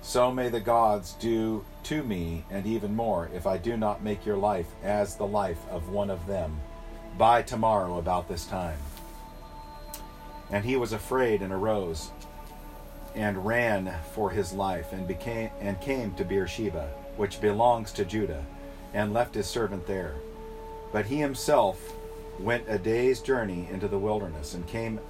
So 0.01 0.31
may 0.31 0.49
the 0.49 0.59
gods 0.59 1.13
do 1.19 1.63
to 1.83 2.03
me, 2.03 2.43
and 2.49 2.65
even 2.65 2.95
more, 2.95 3.29
if 3.33 3.45
I 3.47 3.57
do 3.57 3.77
not 3.77 4.03
make 4.03 4.25
your 4.25 4.37
life 4.37 4.67
as 4.83 5.15
the 5.15 5.27
life 5.27 5.59
of 5.69 5.89
one 5.89 6.09
of 6.09 6.25
them 6.27 6.59
by 7.17 7.41
tomorrow 7.41 7.97
about 7.97 8.27
this 8.27 8.45
time. 8.45 8.77
And 10.51 10.65
he 10.65 10.75
was 10.75 10.93
afraid 10.93 11.41
and 11.41 11.53
arose 11.53 12.11
and 13.15 13.45
ran 13.45 13.93
for 14.13 14.29
his 14.29 14.53
life 14.53 14.93
and 14.93 15.07
became 15.07 15.49
and 15.61 15.79
came 15.81 16.13
to 16.15 16.25
Beersheba 16.25 16.89
which 17.19 17.41
belongs 17.41 17.91
to 17.91 18.05
Judah, 18.05 18.45
and 18.93 19.13
left 19.13 19.35
his 19.35 19.45
servant 19.45 19.85
there. 19.85 20.15
But 20.93 21.05
he 21.05 21.17
himself 21.17 21.77
went 22.39 22.63
a 22.69 22.79
day's 22.79 23.19
journey 23.19 23.67
into 23.69 23.89
the 23.89 23.99
wilderness, 23.99 24.53
and 24.53 24.65
came 24.65 25.01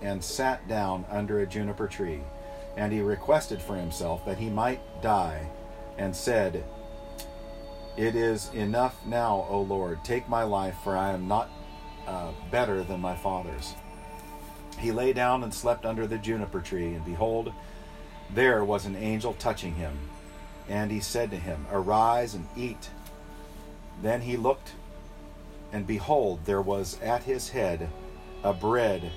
and 0.00 0.24
sat 0.24 0.66
down 0.66 1.04
under 1.10 1.40
a 1.40 1.46
juniper 1.46 1.86
tree. 1.86 2.22
And 2.78 2.90
he 2.90 3.02
requested 3.02 3.60
for 3.60 3.76
himself 3.76 4.24
that 4.24 4.38
he 4.38 4.48
might 4.48 4.80
die, 5.02 5.46
and 5.98 6.16
said, 6.16 6.64
It 7.98 8.16
is 8.16 8.50
enough 8.54 9.04
now, 9.04 9.46
O 9.50 9.60
Lord, 9.60 10.02
take 10.02 10.26
my 10.26 10.44
life, 10.44 10.76
for 10.82 10.96
I 10.96 11.12
am 11.12 11.28
not 11.28 11.50
uh, 12.06 12.30
better 12.50 12.82
than 12.82 13.00
my 13.00 13.14
fathers. 13.14 13.74
He 14.78 14.92
lay 14.92 15.12
down 15.12 15.42
and 15.42 15.52
slept 15.52 15.84
under 15.84 16.06
the 16.06 16.18
juniper 16.18 16.60
tree, 16.60 16.94
and 16.94 17.04
behold, 17.04 17.52
there 18.34 18.64
was 18.64 18.86
an 18.86 18.96
angel 18.96 19.34
touching 19.34 19.74
him 19.74 19.96
and 20.68 20.90
he 20.90 21.00
said 21.00 21.30
to 21.30 21.36
him, 21.36 21.66
Arise 21.72 22.34
and 22.34 22.46
eat. 22.56 22.90
Then 24.02 24.20
he 24.20 24.36
looked, 24.36 24.72
and 25.72 25.86
behold, 25.86 26.44
there 26.44 26.62
was 26.62 27.00
at 27.00 27.22
his 27.22 27.48
head 27.48 27.88
a 28.44 28.52
bread, 28.52 29.10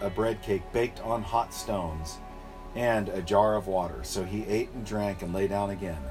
a 0.00 0.10
bread 0.10 0.42
cake 0.42 0.62
baked 0.72 1.00
on 1.00 1.22
hot 1.22 1.54
stones, 1.54 2.18
and 2.74 3.08
a 3.08 3.22
jar 3.22 3.56
of 3.56 3.66
water. 3.66 4.00
So 4.02 4.24
he 4.24 4.44
ate 4.44 4.70
and 4.72 4.84
drank 4.84 5.22
and 5.22 5.32
lay 5.32 5.48
down 5.48 5.70
again. 5.70 6.02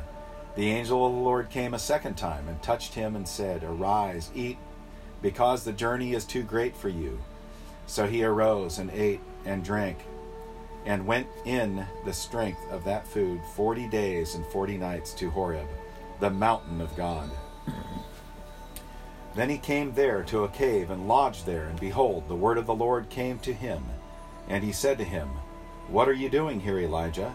The 0.55 0.69
angel 0.69 1.05
of 1.05 1.13
the 1.13 1.19
Lord 1.19 1.49
came 1.49 1.73
a 1.73 1.79
second 1.79 2.15
time 2.15 2.47
and 2.47 2.61
touched 2.61 2.93
him 2.93 3.15
and 3.15 3.27
said, 3.27 3.63
Arise, 3.63 4.31
eat, 4.35 4.57
because 5.21 5.63
the 5.63 5.73
journey 5.73 6.13
is 6.13 6.25
too 6.25 6.43
great 6.43 6.75
for 6.75 6.89
you. 6.89 7.19
So 7.85 8.07
he 8.07 8.23
arose 8.23 8.79
and 8.79 8.89
ate 8.91 9.21
and 9.45 9.63
drank 9.63 9.99
and 10.85 11.07
went 11.07 11.27
in 11.45 11.85
the 12.05 12.13
strength 12.13 12.59
of 12.69 12.83
that 12.83 13.07
food 13.07 13.41
forty 13.55 13.87
days 13.87 14.35
and 14.35 14.45
forty 14.47 14.77
nights 14.77 15.13
to 15.13 15.29
Horeb, 15.29 15.67
the 16.19 16.29
mountain 16.29 16.81
of 16.81 16.95
God. 16.95 17.29
then 19.35 19.49
he 19.49 19.57
came 19.57 19.93
there 19.93 20.23
to 20.23 20.43
a 20.43 20.49
cave 20.49 20.89
and 20.89 21.07
lodged 21.07 21.45
there, 21.45 21.65
and 21.65 21.79
behold, 21.79 22.27
the 22.27 22.35
word 22.35 22.57
of 22.57 22.65
the 22.65 22.75
Lord 22.75 23.09
came 23.09 23.39
to 23.39 23.53
him. 23.53 23.83
And 24.49 24.63
he 24.63 24.73
said 24.73 24.97
to 24.97 25.05
him, 25.05 25.29
What 25.87 26.09
are 26.09 26.13
you 26.13 26.29
doing 26.29 26.59
here, 26.59 26.79
Elijah? 26.79 27.33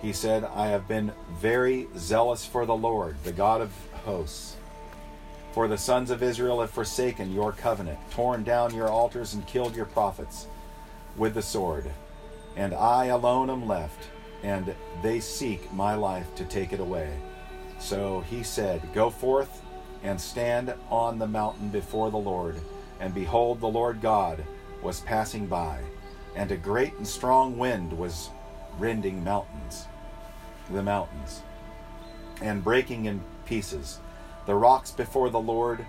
He 0.00 0.12
said, 0.12 0.44
I 0.44 0.68
have 0.68 0.88
been 0.88 1.12
very 1.40 1.88
zealous 1.96 2.46
for 2.46 2.64
the 2.64 2.76
Lord, 2.76 3.16
the 3.24 3.32
God 3.32 3.60
of 3.60 3.72
hosts. 4.04 4.56
For 5.52 5.66
the 5.66 5.78
sons 5.78 6.10
of 6.10 6.22
Israel 6.22 6.60
have 6.60 6.70
forsaken 6.70 7.32
your 7.32 7.52
covenant, 7.52 7.98
torn 8.10 8.44
down 8.44 8.74
your 8.74 8.88
altars, 8.88 9.34
and 9.34 9.46
killed 9.46 9.74
your 9.74 9.86
prophets 9.86 10.46
with 11.16 11.34
the 11.34 11.42
sword. 11.42 11.90
And 12.56 12.74
I 12.74 13.06
alone 13.06 13.50
am 13.50 13.66
left, 13.66 14.08
and 14.42 14.74
they 15.02 15.20
seek 15.20 15.72
my 15.72 15.94
life 15.94 16.34
to 16.36 16.44
take 16.44 16.72
it 16.72 16.80
away. 16.80 17.12
So 17.78 18.20
he 18.28 18.42
said, 18.42 18.82
Go 18.92 19.10
forth 19.10 19.62
and 20.02 20.20
stand 20.20 20.74
on 20.90 21.18
the 21.18 21.26
mountain 21.26 21.68
before 21.68 22.10
the 22.10 22.18
Lord. 22.18 22.56
And 23.00 23.14
behold, 23.14 23.60
the 23.60 23.68
Lord 23.68 24.00
God 24.00 24.44
was 24.82 25.00
passing 25.00 25.46
by, 25.46 25.80
and 26.36 26.50
a 26.52 26.56
great 26.56 26.94
and 26.94 27.06
strong 27.06 27.58
wind 27.58 27.96
was 27.96 28.30
rending 28.78 29.24
mountains, 29.24 29.86
the 30.70 30.82
mountains, 30.82 31.42
and 32.40 32.62
breaking 32.62 33.06
in 33.06 33.20
pieces 33.44 33.98
the 34.48 34.54
rocks 34.54 34.90
before 34.90 35.28
the 35.28 35.38
Lord. 35.38 35.86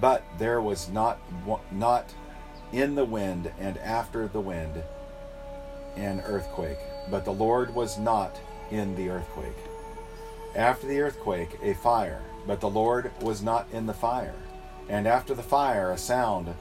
But 0.00 0.22
there 0.38 0.60
was 0.60 0.88
not 0.90 1.18
not 1.72 2.12
in 2.70 2.94
the 2.94 3.04
wind 3.04 3.50
and 3.58 3.76
after 3.78 4.28
the 4.28 4.40
wind 4.40 4.82
an 5.96 6.20
earthquake. 6.20 6.78
But 7.10 7.24
the 7.24 7.32
Lord 7.32 7.74
was 7.74 7.98
not 7.98 8.38
in 8.70 8.94
the 8.94 9.08
earthquake. 9.08 9.56
After 10.54 10.86
the 10.86 11.00
earthquake, 11.00 11.58
a 11.62 11.74
fire. 11.74 12.22
But 12.46 12.60
the 12.60 12.70
Lord 12.70 13.10
was 13.22 13.42
not 13.42 13.66
in 13.72 13.86
the 13.86 13.94
fire. 13.94 14.34
And 14.88 15.06
after 15.06 15.34
the 15.34 15.42
fire, 15.42 15.90
a 15.90 15.98
sound 15.98 16.54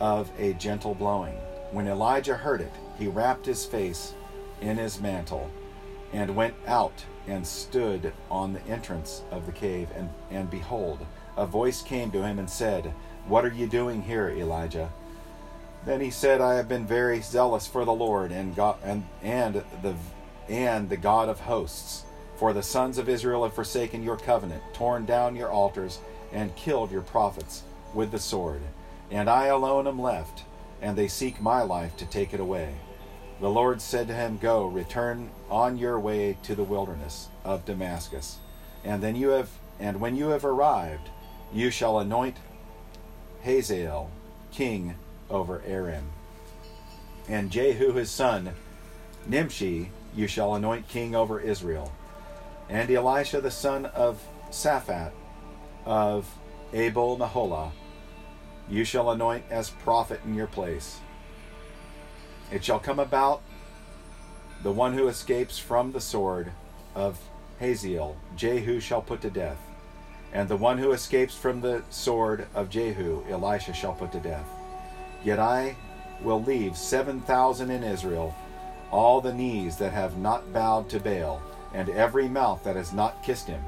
of 0.00 0.30
a 0.38 0.52
gentle 0.54 0.94
blowing. 0.94 1.36
When 1.72 1.88
Elijah 1.88 2.36
heard 2.36 2.60
it, 2.60 2.72
he 2.98 3.08
wrapped 3.08 3.46
his 3.46 3.64
face 3.64 4.12
in 4.60 4.76
his 4.76 5.00
mantle 5.00 5.50
and 6.12 6.36
went 6.36 6.54
out 6.66 7.04
and 7.26 7.46
stood 7.46 8.12
on 8.30 8.52
the 8.52 8.66
entrance 8.66 9.22
of 9.30 9.46
the 9.46 9.52
cave. 9.52 9.88
And, 9.96 10.10
and 10.30 10.50
behold, 10.50 11.06
a 11.36 11.46
voice 11.46 11.82
came 11.82 12.10
to 12.12 12.22
him 12.22 12.38
and 12.38 12.48
said, 12.48 12.92
What 13.26 13.44
are 13.44 13.52
you 13.52 13.66
doing 13.66 14.02
here, 14.02 14.28
Elijah? 14.28 14.90
Then 15.86 16.00
he 16.00 16.10
said, 16.10 16.40
I 16.40 16.54
have 16.54 16.68
been 16.68 16.86
very 16.86 17.20
zealous 17.20 17.66
for 17.66 17.84
the 17.84 17.92
Lord 17.92 18.32
and 18.32 18.54
God 18.54 18.76
and, 18.84 19.04
and 19.22 19.62
the 19.82 19.94
and 20.48 20.88
the 20.88 20.96
God 20.96 21.28
of 21.28 21.40
hosts. 21.40 22.04
For 22.36 22.52
the 22.52 22.62
sons 22.62 22.98
of 22.98 23.08
Israel 23.08 23.44
have 23.44 23.54
forsaken 23.54 24.02
your 24.02 24.16
covenant, 24.16 24.62
torn 24.72 25.04
down 25.04 25.36
your 25.36 25.50
altars, 25.50 26.00
and 26.32 26.54
killed 26.56 26.90
your 26.90 27.02
prophets 27.02 27.62
with 27.94 28.10
the 28.10 28.18
sword. 28.18 28.62
And 29.10 29.28
I 29.28 29.46
alone 29.46 29.86
am 29.86 30.00
left, 30.00 30.44
and 30.80 30.96
they 30.96 31.08
seek 31.08 31.40
my 31.40 31.62
life 31.62 31.96
to 31.98 32.06
take 32.06 32.32
it 32.32 32.40
away. 32.40 32.74
The 33.40 33.50
Lord 33.50 33.80
said 33.80 34.06
to 34.08 34.14
him, 34.14 34.38
Go, 34.38 34.66
return 34.66 35.30
on 35.50 35.78
your 35.78 35.98
way 35.98 36.36
to 36.42 36.54
the 36.54 36.62
wilderness 36.62 37.28
of 37.44 37.64
Damascus. 37.64 38.38
And 38.84 39.02
then 39.02 39.16
you 39.16 39.30
have 39.30 39.50
and 39.80 39.98
when 39.98 40.14
you 40.14 40.28
have 40.28 40.44
arrived, 40.44 41.08
you 41.52 41.70
shall 41.70 41.98
anoint 41.98 42.36
Hazael 43.42 44.10
king 44.52 44.94
over 45.30 45.62
Aram. 45.66 46.04
And 47.28 47.50
Jehu 47.50 47.92
his 47.92 48.10
son, 48.10 48.50
Nimshi, 49.26 49.90
you 50.14 50.26
shall 50.26 50.54
anoint 50.54 50.88
king 50.88 51.14
over 51.14 51.40
Israel. 51.40 51.92
And 52.68 52.90
Elisha 52.90 53.40
the 53.40 53.50
son 53.50 53.86
of 53.86 54.22
Shaphat 54.50 55.12
of 55.86 56.30
Abel 56.74 57.16
Meholah, 57.16 57.70
you 58.68 58.84
shall 58.84 59.10
anoint 59.10 59.44
as 59.50 59.70
prophet 59.70 60.20
in 60.26 60.34
your 60.34 60.46
place. 60.46 61.00
It 62.50 62.64
shall 62.64 62.80
come 62.80 62.98
about 62.98 63.42
the 64.62 64.72
one 64.72 64.94
who 64.94 65.08
escapes 65.08 65.58
from 65.58 65.92
the 65.92 66.00
sword 66.00 66.52
of 66.94 67.18
Hazael, 67.60 68.16
Jehu 68.36 68.80
shall 68.80 69.02
put 69.02 69.20
to 69.22 69.30
death. 69.30 69.58
And 70.32 70.48
the 70.48 70.56
one 70.56 70.78
who 70.78 70.92
escapes 70.92 71.34
from 71.34 71.60
the 71.60 71.82
sword 71.90 72.46
of 72.54 72.70
Jehu, 72.70 73.24
Elisha 73.28 73.72
shall 73.72 73.94
put 73.94 74.12
to 74.12 74.20
death. 74.20 74.46
Yet 75.24 75.38
I 75.38 75.76
will 76.22 76.42
leave 76.42 76.76
seven 76.76 77.20
thousand 77.20 77.70
in 77.70 77.82
Israel, 77.82 78.34
all 78.90 79.20
the 79.20 79.32
knees 79.32 79.76
that 79.76 79.92
have 79.92 80.18
not 80.18 80.52
bowed 80.52 80.88
to 80.90 81.00
Baal, 81.00 81.42
and 81.72 81.88
every 81.88 82.28
mouth 82.28 82.62
that 82.64 82.76
has 82.76 82.92
not 82.92 83.22
kissed 83.22 83.46
him. 83.46 83.62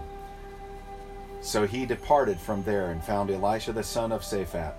So 1.41 1.67
he 1.67 1.87
departed 1.87 2.39
from 2.39 2.63
there 2.63 2.91
and 2.91 3.03
found 3.03 3.31
Elisha 3.31 3.73
the 3.73 3.83
son 3.83 4.13
of 4.13 4.23
Shaphat 4.23 4.75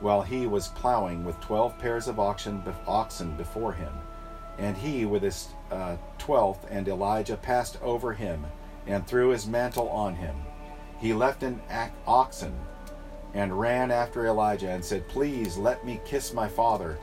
while 0.00 0.22
he 0.22 0.46
was 0.46 0.68
plowing 0.68 1.24
with 1.24 1.40
twelve 1.40 1.78
pairs 1.78 2.08
of 2.08 2.18
oxen, 2.18 2.62
before 3.36 3.72
him. 3.72 3.92
And 4.58 4.76
he, 4.76 5.04
with 5.04 5.22
his 5.22 5.48
uh, 5.70 5.96
twelfth, 6.18 6.66
and 6.70 6.88
Elijah 6.88 7.36
passed 7.36 7.80
over 7.82 8.12
him 8.12 8.44
and 8.86 9.06
threw 9.06 9.30
his 9.30 9.46
mantle 9.46 9.88
on 9.90 10.14
him. 10.14 10.36
He 10.98 11.12
left 11.12 11.42
an 11.42 11.60
oxen 12.06 12.54
and 13.34 13.58
ran 13.58 13.90
after 13.90 14.26
Elijah 14.26 14.70
and 14.70 14.84
said, 14.84 15.08
Please 15.08 15.56
let 15.56 15.84
me 15.84 16.00
kiss 16.04 16.32
my 16.32 16.48
father 16.48 16.98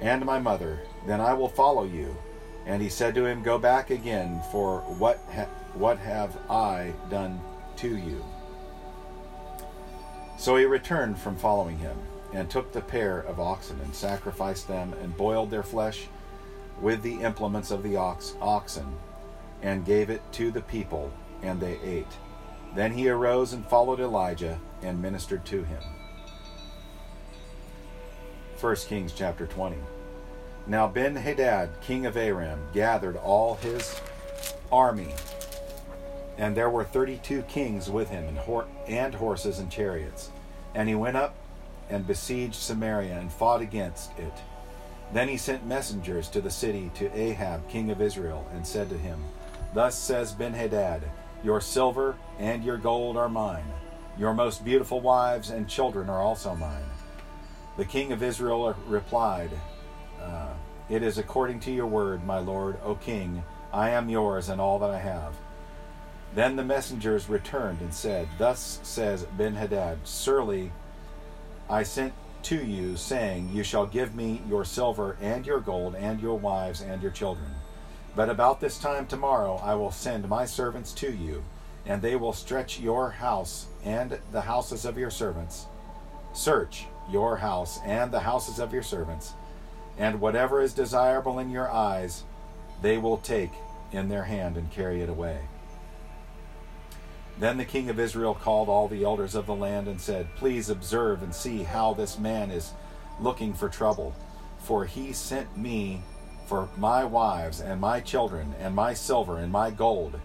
and 0.00 0.24
my 0.24 0.38
mother, 0.38 0.80
then 1.06 1.20
I 1.20 1.32
will 1.32 1.48
follow 1.48 1.84
you. 1.84 2.16
And 2.66 2.82
he 2.82 2.88
said 2.88 3.14
to 3.14 3.24
him, 3.24 3.42
Go 3.42 3.58
back 3.58 3.90
again, 3.90 4.42
for 4.52 4.80
what, 4.98 5.20
ha- 5.32 5.48
what 5.74 5.98
have 5.98 6.36
I 6.50 6.92
done 7.10 7.40
to 7.76 7.96
you? 7.96 8.24
So 10.36 10.56
he 10.56 10.64
returned 10.64 11.18
from 11.18 11.36
following 11.36 11.78
him 11.78 11.98
and 12.32 12.48
took 12.48 12.72
the 12.72 12.80
pair 12.80 13.20
of 13.20 13.40
oxen 13.40 13.78
and 13.82 13.94
sacrificed 13.94 14.68
them 14.68 14.94
and 15.02 15.16
boiled 15.16 15.50
their 15.50 15.62
flesh 15.62 16.06
with 16.80 17.02
the 17.02 17.20
implements 17.20 17.70
of 17.70 17.82
the 17.82 17.96
ox, 17.96 18.34
oxen 18.40 18.86
and 19.62 19.84
gave 19.84 20.10
it 20.10 20.22
to 20.32 20.50
the 20.50 20.62
people, 20.62 21.12
and 21.42 21.60
they 21.60 21.78
ate. 21.84 22.06
Then 22.74 22.92
he 22.92 23.08
arose 23.08 23.52
and 23.52 23.66
followed 23.66 24.00
Elijah 24.00 24.58
and 24.82 25.02
ministered 25.02 25.44
to 25.46 25.64
him. 25.64 25.82
1 28.60 28.76
Kings 28.76 29.12
chapter 29.12 29.46
20. 29.46 29.76
Now 30.66 30.86
Ben 30.86 31.16
Hadad, 31.16 31.70
king 31.80 32.06
of 32.06 32.16
Aram, 32.16 32.60
gathered 32.72 33.16
all 33.16 33.56
his 33.56 34.00
army, 34.70 35.14
and 36.38 36.56
there 36.56 36.70
were 36.70 36.84
thirty 36.84 37.16
two 37.18 37.42
kings 37.42 37.90
with 37.90 38.10
him, 38.10 38.24
and, 38.24 38.38
and 38.86 39.14
horses 39.14 39.58
and 39.58 39.70
chariots. 39.70 40.30
And 40.74 40.88
he 40.88 40.94
went 40.94 41.16
up 41.16 41.34
and 41.90 42.06
besieged 42.06 42.54
Samaria 42.54 43.18
and 43.18 43.32
fought 43.32 43.60
against 43.60 44.18
it. 44.18 44.32
Then 45.12 45.28
he 45.28 45.36
sent 45.36 45.66
messengers 45.66 46.28
to 46.28 46.40
the 46.40 46.50
city 46.50 46.90
to 46.94 47.12
Ahab, 47.18 47.68
king 47.68 47.90
of 47.90 48.00
Israel, 48.00 48.46
and 48.52 48.66
said 48.66 48.88
to 48.90 48.96
him, 48.96 49.22
Thus 49.74 49.98
says 49.98 50.32
Benhadad, 50.32 51.02
Your 51.42 51.60
silver 51.60 52.16
and 52.38 52.62
your 52.64 52.76
gold 52.76 53.16
are 53.16 53.28
mine. 53.28 53.64
Your 54.16 54.34
most 54.34 54.64
beautiful 54.64 55.00
wives 55.00 55.50
and 55.50 55.68
children 55.68 56.08
are 56.08 56.20
also 56.20 56.54
mine. 56.54 56.84
The 57.76 57.84
king 57.84 58.12
of 58.12 58.22
Israel 58.22 58.74
replied, 58.86 59.50
uh, 60.22 60.52
It 60.88 61.02
is 61.02 61.18
according 61.18 61.60
to 61.60 61.72
your 61.72 61.86
word, 61.86 62.24
my 62.24 62.38
lord, 62.38 62.78
O 62.84 62.94
king. 62.94 63.42
I 63.72 63.90
am 63.90 64.08
yours 64.08 64.48
and 64.48 64.60
all 64.60 64.78
that 64.80 64.90
I 64.90 64.98
have. 64.98 65.34
Then 66.34 66.56
the 66.56 66.64
messengers 66.64 67.28
returned 67.28 67.80
and 67.80 67.92
said, 67.92 68.28
Thus 68.38 68.78
says 68.82 69.24
Benhadad, 69.36 69.98
Surely 70.04 70.70
I 71.70 71.84
sent 71.84 72.12
to 72.42 72.56
you, 72.56 72.96
saying, 72.96 73.50
You 73.52 73.62
shall 73.62 73.86
give 73.86 74.16
me 74.16 74.42
your 74.48 74.64
silver 74.64 75.16
and 75.20 75.46
your 75.46 75.60
gold 75.60 75.94
and 75.94 76.20
your 76.20 76.36
wives 76.36 76.80
and 76.80 77.00
your 77.00 77.12
children. 77.12 77.54
But 78.16 78.28
about 78.28 78.60
this 78.60 78.76
time 78.76 79.06
tomorrow 79.06 79.60
I 79.62 79.76
will 79.76 79.92
send 79.92 80.28
my 80.28 80.46
servants 80.46 80.92
to 80.94 81.12
you, 81.12 81.44
and 81.86 82.02
they 82.02 82.16
will 82.16 82.32
stretch 82.32 82.80
your 82.80 83.10
house 83.10 83.66
and 83.84 84.18
the 84.32 84.40
houses 84.40 84.84
of 84.84 84.98
your 84.98 85.10
servants. 85.10 85.66
Search 86.32 86.86
your 87.08 87.36
house 87.36 87.78
and 87.84 88.10
the 88.10 88.20
houses 88.20 88.58
of 88.58 88.72
your 88.72 88.82
servants, 88.82 89.34
and 89.96 90.20
whatever 90.20 90.60
is 90.60 90.72
desirable 90.72 91.38
in 91.38 91.50
your 91.50 91.70
eyes, 91.70 92.24
they 92.82 92.98
will 92.98 93.18
take 93.18 93.52
in 93.92 94.08
their 94.08 94.24
hand 94.24 94.56
and 94.56 94.72
carry 94.72 95.02
it 95.02 95.08
away. 95.08 95.38
Then 97.40 97.56
the 97.56 97.64
king 97.64 97.88
of 97.88 97.98
Israel 97.98 98.34
called 98.34 98.68
all 98.68 98.86
the 98.86 99.02
elders 99.02 99.34
of 99.34 99.46
the 99.46 99.54
land 99.54 99.88
and 99.88 99.98
said, 99.98 100.28
Please 100.36 100.68
observe 100.68 101.22
and 101.22 101.34
see 101.34 101.62
how 101.62 101.94
this 101.94 102.18
man 102.18 102.50
is 102.50 102.74
looking 103.18 103.54
for 103.54 103.70
trouble. 103.70 104.14
For 104.58 104.84
he 104.84 105.14
sent 105.14 105.56
me 105.56 106.02
for 106.46 106.68
my 106.76 107.02
wives 107.02 107.62
and 107.62 107.80
my 107.80 108.00
children 108.00 108.54
and 108.60 108.74
my 108.74 108.92
silver 108.92 109.38
and 109.38 109.50
my 109.50 109.70
gold, 109.70 110.20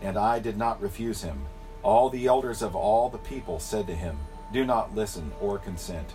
and 0.00 0.16
I 0.16 0.38
did 0.38 0.56
not 0.56 0.80
refuse 0.80 1.22
him. 1.22 1.46
All 1.82 2.08
the 2.08 2.26
elders 2.26 2.62
of 2.62 2.76
all 2.76 3.08
the 3.08 3.18
people 3.18 3.58
said 3.58 3.88
to 3.88 3.94
him, 3.96 4.16
Do 4.52 4.64
not 4.64 4.94
listen 4.94 5.32
or 5.40 5.58
consent. 5.58 6.12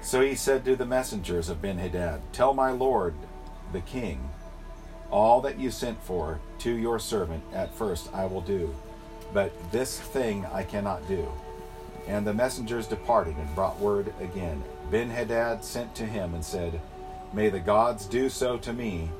So 0.00 0.22
he 0.22 0.36
said 0.36 0.64
to 0.64 0.74
the 0.74 0.86
messengers 0.86 1.50
of 1.50 1.60
Benhadad, 1.60 2.22
Tell 2.32 2.54
my 2.54 2.70
lord, 2.70 3.14
the 3.74 3.82
king, 3.82 4.30
all 5.10 5.42
that 5.42 5.58
you 5.58 5.70
sent 5.70 6.02
for 6.02 6.40
to 6.60 6.72
your 6.72 6.98
servant 6.98 7.42
at 7.52 7.74
first 7.74 8.08
I 8.14 8.24
will 8.24 8.40
do 8.40 8.74
but 9.32 9.52
this 9.70 9.98
thing 9.98 10.46
I 10.52 10.62
cannot 10.62 11.06
do. 11.08 11.30
And 12.06 12.26
the 12.26 12.34
messengers 12.34 12.86
departed 12.86 13.36
and 13.36 13.54
brought 13.54 13.78
word 13.78 14.12
again. 14.20 14.62
Ben 14.90 15.10
Hadad 15.10 15.64
sent 15.64 15.94
to 15.96 16.06
him 16.06 16.34
and 16.34 16.44
said, 16.44 16.80
May 17.32 17.50
the 17.50 17.60
gods 17.60 18.06
do 18.06 18.30
so 18.30 18.56
to 18.58 18.72
me, 18.72 19.10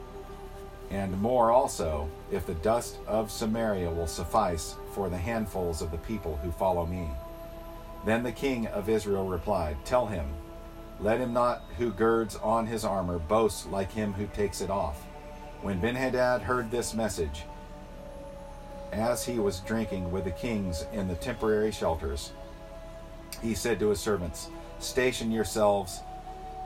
and 0.90 1.20
more 1.20 1.50
also, 1.50 2.08
if 2.30 2.46
the 2.46 2.54
dust 2.54 2.96
of 3.06 3.30
Samaria 3.30 3.90
will 3.90 4.06
suffice 4.06 4.74
for 4.92 5.10
the 5.10 5.18
handfuls 5.18 5.82
of 5.82 5.90
the 5.90 5.98
people 5.98 6.36
who 6.36 6.50
follow 6.50 6.86
me. 6.86 7.08
Then 8.06 8.22
the 8.22 8.32
king 8.32 8.66
of 8.68 8.88
Israel 8.88 9.28
replied, 9.28 9.76
Tell 9.84 10.06
him, 10.06 10.26
let 11.00 11.20
him 11.20 11.32
not 11.32 11.62
who 11.76 11.90
girds 11.90 12.36
on 12.36 12.66
his 12.66 12.84
armor 12.84 13.18
boast 13.18 13.70
like 13.70 13.92
him 13.92 14.12
who 14.14 14.26
takes 14.28 14.60
it 14.60 14.70
off. 14.70 15.02
When 15.60 15.80
Benhadad 15.80 16.40
heard 16.40 16.70
this 16.70 16.94
message, 16.94 17.42
as 18.92 19.24
he 19.24 19.38
was 19.38 19.60
drinking 19.60 20.10
with 20.10 20.24
the 20.24 20.30
kings 20.30 20.86
in 20.92 21.08
the 21.08 21.14
temporary 21.16 21.70
shelters, 21.72 22.32
he 23.42 23.54
said 23.54 23.78
to 23.80 23.88
his 23.90 24.00
servants, 24.00 24.48
Station 24.78 25.30
yourselves. 25.30 26.00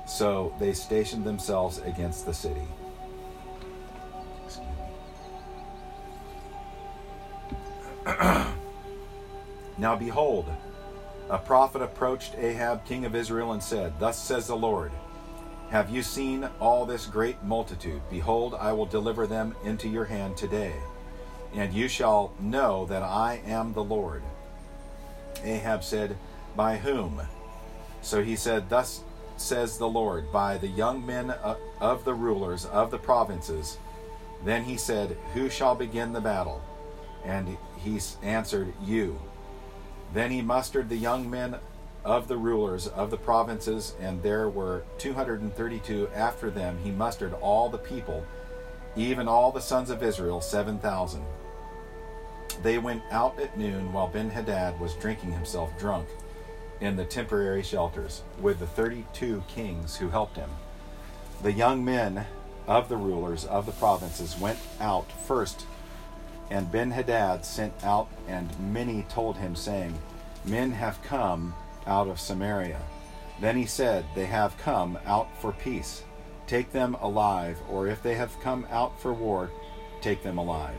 So 0.07 0.53
they 0.59 0.73
stationed 0.73 1.25
themselves 1.25 1.79
against 1.79 2.27
the 2.27 2.35
city. 2.35 2.67
now 9.79 9.97
behold, 9.97 10.47
a 11.31 11.39
prophet 11.39 11.83
approached 11.83 12.35
Ahab, 12.37 12.85
king 12.85 13.05
of 13.05 13.15
Israel, 13.15 13.53
and 13.53 13.63
said, 13.63 13.93
Thus 13.99 14.19
says 14.19 14.49
the 14.49 14.57
Lord, 14.57 14.91
Have 15.71 15.89
you 15.89 16.03
seen 16.03 16.49
all 16.61 16.85
this 16.85 17.07
great 17.07 17.43
multitude? 17.45 18.03
Behold, 18.11 18.55
I 18.55 18.73
will 18.73 18.87
deliver 18.87 19.27
them 19.27 19.55
into 19.65 19.89
your 19.89 20.05
hand 20.05 20.37
today, 20.37 20.75
and 21.55 21.73
you 21.73 21.89
shall 21.89 22.33
know 22.41 22.87
that 22.87 23.03
I 23.03 23.41
am 23.47 23.73
the 23.73 23.85
Lord. 23.85 24.23
Ahab 25.45 25.85
said, 25.85 26.17
By 26.57 26.77
whom? 26.79 27.21
So 28.01 28.23
he 28.23 28.37
said, 28.37 28.69
Thus 28.69 29.03
says 29.37 29.79
the 29.79 29.89
Lord, 29.89 30.31
by 30.33 30.59
the 30.59 30.69
young 30.69 31.05
men 31.05 31.31
of 31.81 32.05
the 32.05 32.15
rulers 32.15 32.65
of 32.67 32.91
the 32.91 32.99
provinces. 32.99 33.79
Then 34.45 34.65
he 34.65 34.77
said, 34.77 35.17
Who 35.35 35.49
shall 35.49 35.75
begin 35.75 36.13
the 36.13 36.21
battle? 36.21 36.63
And 37.25 37.57
he 37.79 38.01
answered, 38.23 38.73
You. 38.83 39.21
Then 40.15 40.31
he 40.31 40.43
mustered 40.43 40.89
the 40.89 40.97
young 40.97 41.29
men 41.29 41.57
of 42.05 42.29
the 42.29 42.37
rulers 42.37 42.89
of 42.89 43.11
the 43.11 43.17
provinces, 43.17 43.95
and 44.01 44.23
there 44.23 44.49
were 44.49 44.83
232 44.99 46.09
after 46.15 46.51
them. 46.51 46.79
He 46.83 46.91
mustered 46.91 47.33
all 47.35 47.69
the 47.69 47.79
people, 47.79 48.25
even 48.97 49.29
all 49.29 49.53
the 49.53 49.61
sons 49.61 49.89
of 49.91 50.03
Israel, 50.03 50.41
7,000. 50.41 51.23
They 52.63 52.79
went 52.79 53.03
out 53.11 53.39
at 53.41 53.59
noon 53.59 53.93
while 53.93 54.09
Ben 54.09 54.31
Hadad 54.31 54.79
was 54.79 54.95
drinking 54.95 55.33
himself 55.33 55.77
drunk 55.79 56.09
in 56.81 56.97
the 56.97 57.05
temporary 57.05 57.63
shelters 57.63 58.23
with 58.41 58.59
the 58.59 58.67
32 58.67 59.43
kings 59.49 59.97
who 59.97 60.09
helped 60.09 60.37
him. 60.37 60.51
The 61.43 61.53
young 61.53 61.85
men 61.85 62.27
of 62.67 62.89
the 62.89 62.97
rulers 62.97 63.45
of 63.45 63.67
the 63.67 63.73
provinces 63.73 64.39
went 64.39 64.59
out 64.81 65.11
first 65.27 65.67
and 66.53 66.71
Ben 66.71 66.91
Hadad 66.91 67.47
sent 67.47 67.73
out, 67.83 68.09
and 68.29 68.51
many 68.61 69.07
told 69.09 69.39
him, 69.39 69.57
saying, 69.57 69.99
Men 70.45 70.73
have 70.73 71.03
come 71.03 71.55
out 71.87 72.09
of 72.09 72.21
Samaria. 72.21 72.83
Then 73.41 73.57
he 73.57 73.65
said, 73.65 74.05
They 74.15 74.27
have 74.27 74.59
come 74.59 74.99
out 75.07 75.29
for 75.41 75.53
peace. 75.53 76.05
Take 76.47 76.71
them 76.71 76.95
alive, 77.01 77.59
or 77.71 77.87
if 77.87 78.03
they 78.03 78.17
have 78.17 78.39
come 78.41 78.67
out 78.71 79.01
for 79.01 79.15
war, 79.15 79.51
take 80.03 80.23
them 80.23 80.37
alive. 80.37 80.77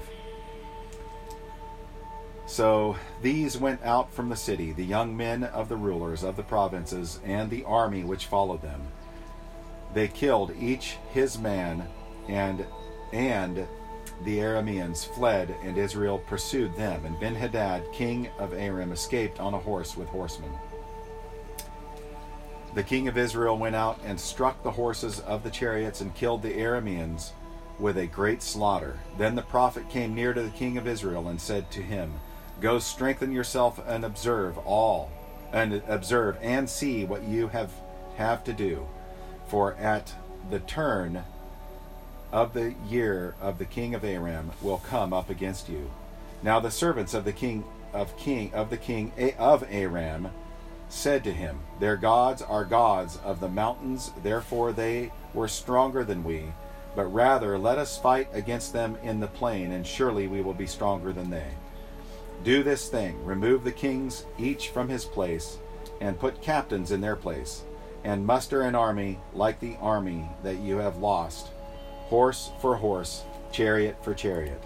So 2.45 2.97
these 3.21 3.58
went 3.58 3.84
out 3.84 4.12
from 4.12 4.29
the 4.29 4.36
city, 4.36 4.73
the 4.73 4.86
young 4.86 5.15
men 5.15 5.43
of 5.43 5.69
the 5.69 5.77
rulers 5.77 6.23
of 6.23 6.36
the 6.36 6.43
provinces, 6.43 7.19
and 7.23 7.49
the 7.49 7.63
army 7.63 8.03
which 8.03 8.25
followed 8.25 8.62
them. 8.62 8.82
They 9.93 10.08
killed 10.08 10.53
each 10.60 10.97
his 11.13 11.38
man, 11.38 11.88
and 12.27 12.65
and 13.12 13.67
the 14.23 14.39
Arameans 14.39 15.06
fled, 15.06 15.56
and 15.63 15.77
Israel 15.77 16.19
pursued 16.19 16.75
them. 16.75 17.06
And 17.06 17.15
Benhadad, 17.17 17.91
king 17.93 18.29
of 18.39 18.53
Aram, 18.53 18.91
escaped 18.91 19.39
on 19.39 19.53
a 19.53 19.60
horse 19.60 19.95
with 19.95 20.08
horsemen. 20.10 20.51
The 22.73 22.84
king 22.84 23.08
of 23.08 23.17
Israel 23.17 23.58
went 23.58 23.75
out 23.75 23.99
and 24.03 24.19
struck 24.19 24.63
the 24.63 24.71
horses 24.71 25.19
of 25.21 25.43
the 25.43 25.51
chariots 25.51 26.01
and 26.01 26.15
killed 26.15 26.41
the 26.41 26.58
Arameans 26.58 27.32
with 27.79 27.97
a 27.97 28.08
great 28.08 28.41
slaughter. 28.41 28.99
Then 29.17 29.36
the 29.36 29.43
prophet 29.43 29.89
came 29.89 30.15
near 30.15 30.34
to 30.34 30.41
the 30.41 30.49
king 30.49 30.77
of 30.77 30.88
Israel 30.88 31.27
and 31.27 31.39
said 31.39 31.69
to 31.71 31.82
him, 31.82 32.13
Go 32.61 32.79
strengthen 32.79 33.31
yourself 33.31 33.79
and 33.87 34.05
observe 34.05 34.57
all, 34.59 35.11
and 35.51 35.81
observe 35.87 36.37
and 36.41 36.69
see 36.69 37.05
what 37.05 37.23
you 37.23 37.47
have 37.49 37.71
have 38.17 38.43
to 38.43 38.53
do. 38.53 38.87
For 39.47 39.75
at 39.75 40.13
the 40.49 40.59
turn 40.59 41.23
of 42.31 42.53
the 42.53 42.75
year 42.87 43.35
of 43.41 43.57
the 43.57 43.65
king 43.65 43.93
of 43.95 44.03
Aram 44.03 44.51
will 44.61 44.79
come 44.79 45.13
up 45.13 45.29
against 45.29 45.69
you. 45.69 45.91
Now 46.41 46.59
the 46.59 46.71
servants 46.71 47.13
of 47.13 47.25
the 47.25 47.31
king 47.31 47.63
of 47.93 48.17
king 48.17 48.53
of 48.53 48.69
the 48.69 48.77
king 48.77 49.11
of 49.37 49.63
Aram 49.69 50.29
said 50.89 51.23
to 51.23 51.31
him, 51.31 51.59
Their 51.79 51.95
gods 51.95 52.41
are 52.41 52.65
gods 52.65 53.17
of 53.23 53.39
the 53.39 53.49
mountains, 53.49 54.11
therefore 54.21 54.71
they 54.71 55.11
were 55.33 55.47
stronger 55.47 56.03
than 56.03 56.23
we. 56.23 56.45
But 56.95 57.05
rather 57.05 57.57
let 57.57 57.79
us 57.79 57.97
fight 57.97 58.27
against 58.33 58.73
them 58.73 58.97
in 59.01 59.19
the 59.19 59.27
plain, 59.27 59.71
and 59.71 59.85
surely 59.85 60.27
we 60.27 60.41
will 60.41 60.53
be 60.53 60.67
stronger 60.67 61.11
than 61.11 61.29
they. 61.29 61.47
Do 62.43 62.62
this 62.62 62.89
thing, 62.89 63.23
remove 63.23 63.63
the 63.63 63.71
kings 63.71 64.25
each 64.38 64.69
from 64.69 64.89
his 64.89 65.06
place, 65.06 65.60
and 66.01 66.19
put 66.19 66.41
captains 66.41 66.91
in 66.91 66.99
their 66.99 67.15
place, 67.15 67.63
and 68.03 68.25
muster 68.25 68.63
an 68.63 68.75
army 68.75 69.19
like 69.34 69.60
the 69.60 69.77
army 69.79 70.29
that 70.43 70.60
you 70.60 70.77
have 70.77 70.97
lost 70.97 71.51
horse 72.13 72.51
for 72.60 72.75
horse, 72.75 73.23
chariot 73.51 73.97
for 74.03 74.13
chariot. 74.13 74.62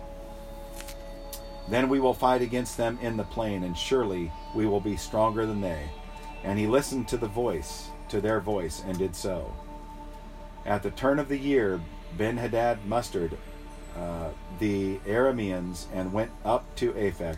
Then 1.69 1.87
we 1.87 1.99
will 1.99 2.13
fight 2.13 2.41
against 2.41 2.77
them 2.77 2.97
in 3.01 3.15
the 3.15 3.23
plain, 3.23 3.63
and 3.63 3.77
surely 3.77 4.31
we 4.55 4.65
will 4.65 4.81
be 4.81 4.97
stronger 4.97 5.45
than 5.45 5.61
they. 5.61 5.83
And 6.43 6.57
he 6.57 6.67
listened 6.67 7.07
to 7.09 7.17
the 7.17 7.27
voice, 7.27 7.89
to 8.09 8.19
their 8.21 8.39
voice, 8.39 8.83
and 8.85 8.97
did 8.97 9.15
so. 9.15 9.53
At 10.65 10.83
the 10.83 10.91
turn 10.91 11.19
of 11.19 11.29
the 11.29 11.37
year, 11.37 11.79
Ben 12.17 12.37
Hadad 12.37 12.85
mustered 12.85 13.37
uh, 13.95 14.29
the 14.59 14.97
Arameans 15.05 15.85
and 15.93 16.11
went 16.11 16.31
up 16.43 16.63
to 16.77 16.91
Aphek 16.93 17.37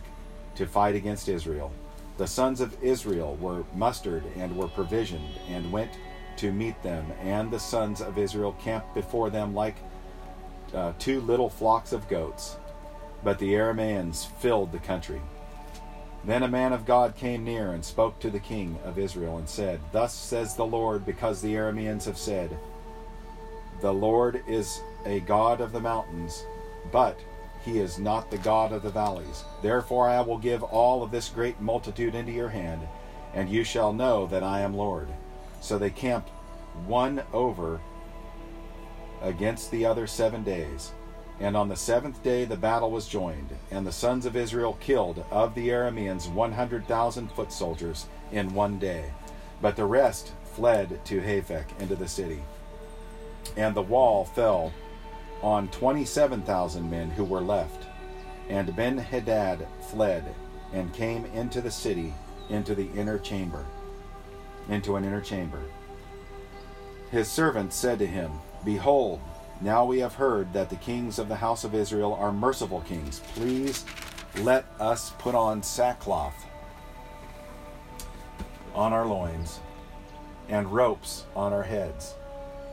to 0.56 0.66
fight 0.66 0.94
against 0.94 1.28
Israel. 1.28 1.72
The 2.18 2.26
sons 2.26 2.60
of 2.60 2.76
Israel 2.82 3.36
were 3.40 3.64
mustered 3.74 4.24
and 4.36 4.56
were 4.56 4.68
provisioned 4.68 5.38
and 5.48 5.72
went 5.72 5.90
to 6.36 6.52
meet 6.52 6.82
them, 6.82 7.12
and 7.22 7.50
the 7.50 7.58
sons 7.58 8.00
of 8.00 8.18
Israel 8.18 8.56
camped 8.62 8.94
before 8.94 9.30
them 9.30 9.54
like 9.54 9.76
uh, 10.74 10.92
two 10.98 11.20
little 11.20 11.48
flocks 11.48 11.92
of 11.92 12.08
goats. 12.08 12.56
But 13.22 13.38
the 13.38 13.54
Arameans 13.54 14.26
filled 14.38 14.72
the 14.72 14.78
country. 14.78 15.20
Then 16.24 16.42
a 16.42 16.48
man 16.48 16.72
of 16.72 16.84
God 16.84 17.16
came 17.16 17.44
near 17.44 17.72
and 17.72 17.84
spoke 17.84 18.18
to 18.20 18.30
the 18.30 18.38
king 18.38 18.78
of 18.84 18.98
Israel 18.98 19.38
and 19.38 19.48
said, 19.48 19.80
Thus 19.92 20.14
says 20.14 20.54
the 20.54 20.66
Lord, 20.66 21.06
because 21.06 21.40
the 21.40 21.54
Arameans 21.54 22.04
have 22.04 22.18
said, 22.18 22.58
The 23.80 23.92
Lord 23.92 24.42
is 24.46 24.80
a 25.06 25.20
God 25.20 25.60
of 25.60 25.72
the 25.72 25.80
mountains, 25.80 26.44
but 26.92 27.18
he 27.64 27.78
is 27.78 27.98
not 27.98 28.30
the 28.30 28.38
God 28.38 28.72
of 28.72 28.82
the 28.82 28.90
valleys. 28.90 29.44
Therefore 29.62 30.08
I 30.08 30.20
will 30.20 30.38
give 30.38 30.62
all 30.62 31.02
of 31.02 31.10
this 31.10 31.28
great 31.28 31.60
multitude 31.60 32.14
into 32.14 32.32
your 32.32 32.48
hand, 32.48 32.80
and 33.34 33.48
you 33.48 33.64
shall 33.64 33.92
know 33.92 34.26
that 34.26 34.42
I 34.42 34.60
am 34.60 34.74
Lord. 34.74 35.08
So 35.60 35.78
they 35.78 35.90
camped 35.90 36.30
one 36.86 37.22
over 37.32 37.80
against 39.22 39.70
the 39.70 39.84
other 39.84 40.06
seven 40.06 40.42
days. 40.42 40.92
And 41.38 41.56
on 41.56 41.68
the 41.68 41.76
seventh 41.76 42.22
day 42.22 42.44
the 42.44 42.56
battle 42.56 42.90
was 42.90 43.08
joined, 43.08 43.50
and 43.70 43.86
the 43.86 43.92
sons 43.92 44.26
of 44.26 44.36
Israel 44.36 44.76
killed 44.80 45.24
of 45.30 45.54
the 45.54 45.68
Arameans 45.68 46.30
one 46.30 46.52
hundred 46.52 46.86
thousand 46.86 47.30
foot 47.32 47.52
soldiers 47.52 48.06
in 48.32 48.54
one 48.54 48.78
day. 48.78 49.04
But 49.62 49.76
the 49.76 49.84
rest 49.84 50.32
fled 50.54 51.00
to 51.04 51.20
Aphek 51.20 51.78
into 51.78 51.96
the 51.96 52.08
city. 52.08 52.42
And 53.56 53.74
the 53.74 53.82
wall 53.82 54.24
fell 54.24 54.72
on 55.42 55.68
twenty 55.68 56.04
seven 56.04 56.42
thousand 56.42 56.90
men 56.90 57.10
who 57.10 57.24
were 57.24 57.40
left. 57.40 57.86
And 58.48 58.74
Ben 58.74 58.98
Hadad 58.98 59.66
fled 59.90 60.34
and 60.72 60.92
came 60.92 61.24
into 61.26 61.60
the 61.60 61.70
city 61.70 62.12
into 62.48 62.74
the 62.74 62.90
inner 62.96 63.18
chamber. 63.18 63.64
Into 64.68 64.96
an 64.96 65.04
inner 65.04 65.20
chamber. 65.20 65.62
His 67.10 67.28
servants 67.28 67.76
said 67.76 67.98
to 68.00 68.06
him, 68.06 68.32
Behold, 68.64 69.20
now 69.60 69.84
we 69.84 69.98
have 69.98 70.14
heard 70.14 70.52
that 70.52 70.70
the 70.70 70.76
kings 70.76 71.18
of 71.18 71.28
the 71.28 71.36
house 71.36 71.64
of 71.64 71.74
Israel 71.74 72.14
are 72.14 72.32
merciful 72.32 72.80
kings. 72.82 73.20
Please 73.34 73.84
let 74.38 74.64
us 74.78 75.12
put 75.18 75.34
on 75.34 75.62
sackcloth 75.62 76.46
on 78.74 78.92
our 78.92 79.06
loins 79.06 79.60
and 80.48 80.72
ropes 80.72 81.24
on 81.34 81.52
our 81.52 81.62
heads 81.62 82.14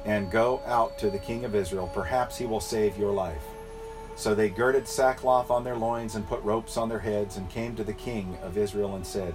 and 0.06 0.32
go 0.32 0.62
out 0.66 0.98
to 1.00 1.10
the 1.10 1.18
king 1.18 1.46
of 1.46 1.56
Israel. 1.56 1.90
Perhaps 1.94 2.38
he 2.38 2.46
will 2.46 2.60
save 2.60 2.98
your 2.98 3.12
life. 3.12 3.44
So 4.16 4.34
they 4.34 4.50
girded 4.50 4.88
sackcloth 4.88 5.52
on 5.52 5.64
their 5.64 5.76
loins 5.76 6.16
and 6.16 6.28
put 6.28 6.42
ropes 6.44 6.78
on 6.78 6.90
their 6.90 7.00
heads 7.00 7.38
and 7.38 7.50
came 7.50 7.76
to 7.76 7.84
the 7.84 7.94
king 7.94 8.38
of 8.42 8.58
Israel 8.58 8.96
and 8.96 9.06
said, 9.06 9.34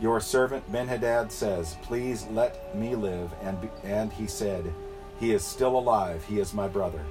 Your 0.00 0.20
servant 0.20 0.70
Benhadad 0.70 1.32
says, 1.32 1.76
Please 1.82 2.26
let 2.30 2.76
me 2.76 2.94
live. 2.94 3.30
And, 3.42 3.68
and 3.82 4.12
he 4.12 4.26
said, 4.26 4.72
he 5.20 5.32
is 5.32 5.44
still 5.44 5.78
alive. 5.78 6.24
He 6.24 6.38
is 6.40 6.54
my 6.54 6.68
brother. 6.68 7.04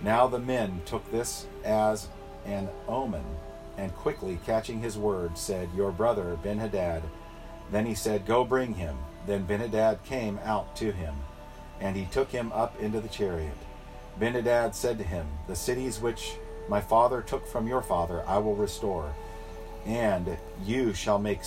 Now 0.00 0.26
the 0.26 0.38
men 0.38 0.82
took 0.86 1.08
this 1.10 1.46
as 1.64 2.08
an 2.46 2.68
omen, 2.88 3.24
and 3.76 3.94
quickly 3.94 4.38
catching 4.46 4.80
his 4.80 4.98
word, 4.98 5.36
said, 5.36 5.68
Your 5.76 5.92
brother 5.92 6.38
Benhadad. 6.42 7.02
Then 7.70 7.86
he 7.86 7.94
said, 7.94 8.26
Go 8.26 8.44
bring 8.44 8.74
him. 8.74 8.96
Then 9.26 9.46
Benhadad 9.46 10.02
came 10.04 10.38
out 10.44 10.76
to 10.76 10.92
him, 10.92 11.14
and 11.80 11.96
he 11.96 12.06
took 12.06 12.30
him 12.30 12.52
up 12.52 12.78
into 12.80 13.00
the 13.00 13.08
chariot. 13.08 13.56
Benhadad 14.18 14.74
said 14.74 14.98
to 14.98 15.04
him, 15.04 15.26
The 15.46 15.56
cities 15.56 16.00
which 16.00 16.36
my 16.68 16.80
father 16.80 17.20
took 17.20 17.46
from 17.46 17.66
your 17.66 17.82
father 17.82 18.22
I 18.26 18.38
will 18.38 18.54
restore, 18.54 19.12
and 19.84 20.36
you 20.64 20.94
shall 20.94 21.18
make 21.18 21.40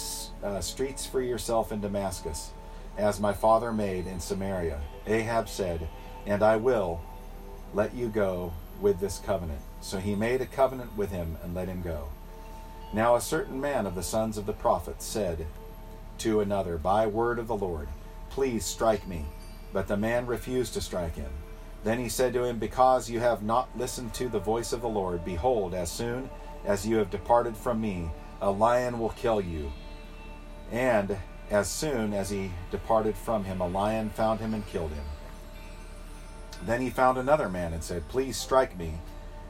uh, 0.43 0.61
streets 0.61 1.05
for 1.05 1.21
yourself 1.21 1.71
in 1.71 1.81
Damascus, 1.81 2.51
as 2.97 3.19
my 3.19 3.33
father 3.33 3.71
made 3.71 4.07
in 4.07 4.19
Samaria. 4.19 4.79
Ahab 5.07 5.49
said, 5.49 5.87
And 6.25 6.43
I 6.43 6.57
will 6.57 7.01
let 7.73 7.93
you 7.93 8.09
go 8.09 8.53
with 8.81 8.99
this 8.99 9.19
covenant. 9.19 9.61
So 9.81 9.99
he 9.99 10.15
made 10.15 10.41
a 10.41 10.45
covenant 10.45 10.95
with 10.97 11.11
him 11.11 11.37
and 11.43 11.53
let 11.53 11.67
him 11.67 11.81
go. 11.81 12.09
Now 12.93 13.15
a 13.15 13.21
certain 13.21 13.59
man 13.59 13.85
of 13.85 13.95
the 13.95 14.03
sons 14.03 14.37
of 14.37 14.45
the 14.45 14.53
prophets 14.53 15.05
said 15.05 15.45
to 16.19 16.39
another, 16.39 16.77
By 16.77 17.07
word 17.07 17.39
of 17.39 17.47
the 17.47 17.55
Lord, 17.55 17.87
please 18.29 18.65
strike 18.65 19.07
me. 19.07 19.25
But 19.77 19.85
the 19.85 19.95
man 19.95 20.25
refused 20.25 20.73
to 20.73 20.81
strike 20.81 21.17
him. 21.17 21.29
Then 21.83 21.99
he 21.99 22.09
said 22.09 22.33
to 22.33 22.43
him, 22.43 22.57
Because 22.57 23.11
you 23.11 23.19
have 23.19 23.43
not 23.43 23.69
listened 23.77 24.11
to 24.15 24.27
the 24.27 24.39
voice 24.39 24.73
of 24.73 24.81
the 24.81 24.89
Lord, 24.89 25.23
behold, 25.23 25.75
as 25.75 25.91
soon 25.91 26.31
as 26.65 26.87
you 26.87 26.97
have 26.97 27.11
departed 27.11 27.55
from 27.55 27.79
me, 27.79 28.09
a 28.41 28.49
lion 28.49 28.97
will 28.97 29.11
kill 29.11 29.39
you. 29.39 29.71
And 30.71 31.15
as 31.51 31.69
soon 31.69 32.15
as 32.15 32.31
he 32.31 32.49
departed 32.71 33.15
from 33.15 33.43
him, 33.43 33.61
a 33.61 33.67
lion 33.67 34.09
found 34.09 34.39
him 34.39 34.55
and 34.55 34.65
killed 34.65 34.89
him. 34.89 35.05
Then 36.63 36.81
he 36.81 36.89
found 36.89 37.19
another 37.19 37.47
man 37.47 37.71
and 37.71 37.83
said, 37.83 38.09
Please 38.09 38.35
strike 38.35 38.75
me. 38.79 38.95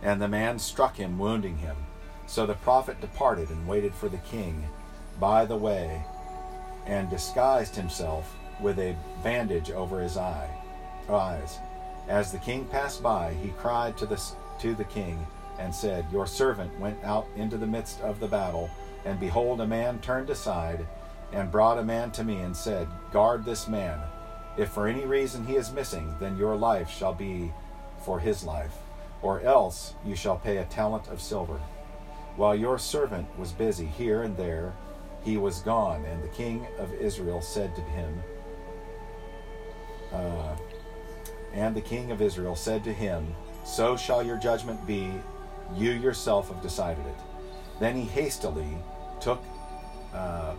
And 0.02 0.22
the 0.22 0.28
man 0.28 0.60
struck 0.60 0.98
him, 0.98 1.18
wounding 1.18 1.60
him. 1.60 1.78
So 2.26 2.46
the 2.46 2.56
prophet 2.56 3.00
departed 3.00 3.50
and 3.50 3.66
waited 3.66 3.96
for 3.96 4.10
the 4.10 4.18
king 4.18 4.68
by 5.22 5.46
the 5.46 5.56
way, 5.56 6.04
and 6.86 7.10
disguised 7.10 7.78
himself 7.78 8.37
with 8.62 8.80
a 8.80 8.96
bandage 9.24 9.72
over 9.72 10.00
his 10.00 10.18
eye, 10.18 10.50
eyes. 11.10 11.60
As 12.08 12.32
the 12.32 12.38
king 12.40 12.66
passed 12.66 13.04
by, 13.04 13.34
he 13.34 13.50
cried 13.50 13.98
to 13.98 14.06
the, 14.06 14.22
to 14.60 14.74
the 14.76 14.84
king 14.86 15.26
and 15.60 15.74
said, 15.74 16.06
Your 16.12 16.28
servant 16.28 16.78
went 16.80 17.04
out 17.04 17.28
into 17.36 17.58
the 17.58 17.68
midst 17.68 18.02
of 18.02 18.20
the 18.20 18.28
battle, 18.28 18.70
and 19.06 19.20
behold, 19.20 19.62
a 19.62 19.68
man 19.68 20.00
turned 20.00 20.30
aside 20.30 20.86
and 21.34 21.52
brought 21.52 21.78
a 21.78 21.84
man 21.84 22.12
to 22.12 22.24
me 22.24 22.38
and 22.38 22.56
said, 22.56 22.88
Guard 23.12 23.44
this 23.44 23.68
man. 23.68 24.00
If 24.58 24.70
for 24.70 24.88
any 24.88 25.06
reason 25.06 25.46
he 25.46 25.56
is 25.56 25.72
missing, 25.72 26.16
then 26.20 26.38
your 26.38 26.56
life 26.56 26.90
shall 26.90 27.14
be 27.14 27.52
for 28.00 28.20
his 28.20 28.44
life, 28.44 28.76
or 29.22 29.42
else 29.42 29.94
you 30.06 30.16
shall 30.16 30.38
pay 30.38 30.58
a 30.58 30.66
talent 30.66 31.08
of 31.10 31.22
silver. 31.22 31.60
While 32.38 32.56
your 32.56 32.80
servant 32.80 33.28
was 33.38 33.52
busy 33.52 33.86
here 33.86 34.24
and 34.24 34.38
there, 34.38 34.74
he 35.24 35.38
was 35.38 35.60
gone, 35.60 36.06
and 36.06 36.24
the 36.24 36.30
king 36.30 36.66
of 36.80 36.94
Israel 36.94 37.42
said 37.42 37.76
to 37.76 37.82
him, 37.82 38.24
uh, 40.14 40.56
and 41.54 41.76
the 41.76 41.82
king 41.82 42.12
of 42.12 42.22
Israel 42.22 42.56
said 42.56 42.84
to 42.84 42.94
him, 42.94 43.36
So 43.66 43.98
shall 43.98 44.24
your 44.24 44.38
judgment 44.38 44.86
be, 44.86 45.12
you 45.76 45.92
yourself 45.92 46.50
have 46.50 46.62
decided 46.62 47.06
it. 47.06 47.16
Then 47.80 47.96
he 47.96 48.04
hastily 48.04 48.78
took, 49.20 49.44
uh, 50.14 50.18
uh, 50.18 50.54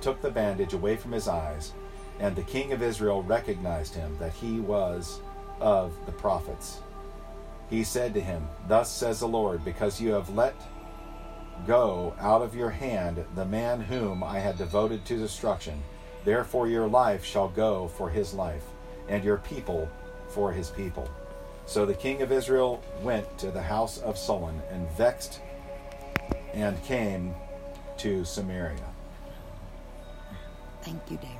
took 0.00 0.20
the 0.20 0.30
bandage 0.30 0.72
away 0.72 0.96
from 0.96 1.12
his 1.12 1.28
eyes 1.28 1.72
and 2.20 2.36
the 2.36 2.42
king 2.42 2.72
of 2.72 2.82
Israel 2.82 3.22
recognized 3.22 3.94
him 3.94 4.16
that 4.18 4.32
he 4.32 4.60
was 4.60 5.20
of 5.60 5.94
the 6.06 6.12
prophets. 6.12 6.80
He 7.70 7.82
said 7.82 8.14
to 8.14 8.20
him, 8.20 8.46
Thus 8.68 8.90
says 8.90 9.20
the 9.20 9.28
Lord, 9.28 9.64
because 9.64 10.00
you 10.00 10.12
have 10.12 10.30
let 10.30 10.54
go 11.66 12.14
out 12.20 12.42
of 12.42 12.54
your 12.54 12.70
hand 12.70 13.24
the 13.34 13.44
man 13.44 13.80
whom 13.80 14.22
I 14.22 14.38
had 14.38 14.58
devoted 14.58 15.04
to 15.06 15.18
destruction, 15.18 15.82
therefore 16.24 16.68
your 16.68 16.86
life 16.86 17.24
shall 17.24 17.48
go 17.48 17.88
for 17.88 18.10
his 18.10 18.34
life, 18.34 18.64
and 19.08 19.22
your 19.22 19.38
people 19.38 19.88
for 20.28 20.52
his 20.52 20.70
people. 20.70 21.08
So 21.66 21.86
the 21.86 21.94
king 21.94 22.22
of 22.22 22.32
Israel 22.32 22.82
went 23.02 23.38
to 23.38 23.50
the 23.50 23.62
house 23.62 23.98
of 23.98 24.18
Solon 24.18 24.60
and 24.70 24.90
vexed 24.92 25.40
and 26.52 26.82
came 26.84 27.34
to 27.98 28.24
Samaria. 28.24 28.78
Thank 30.82 31.10
you, 31.10 31.16
Darren. 31.18 31.33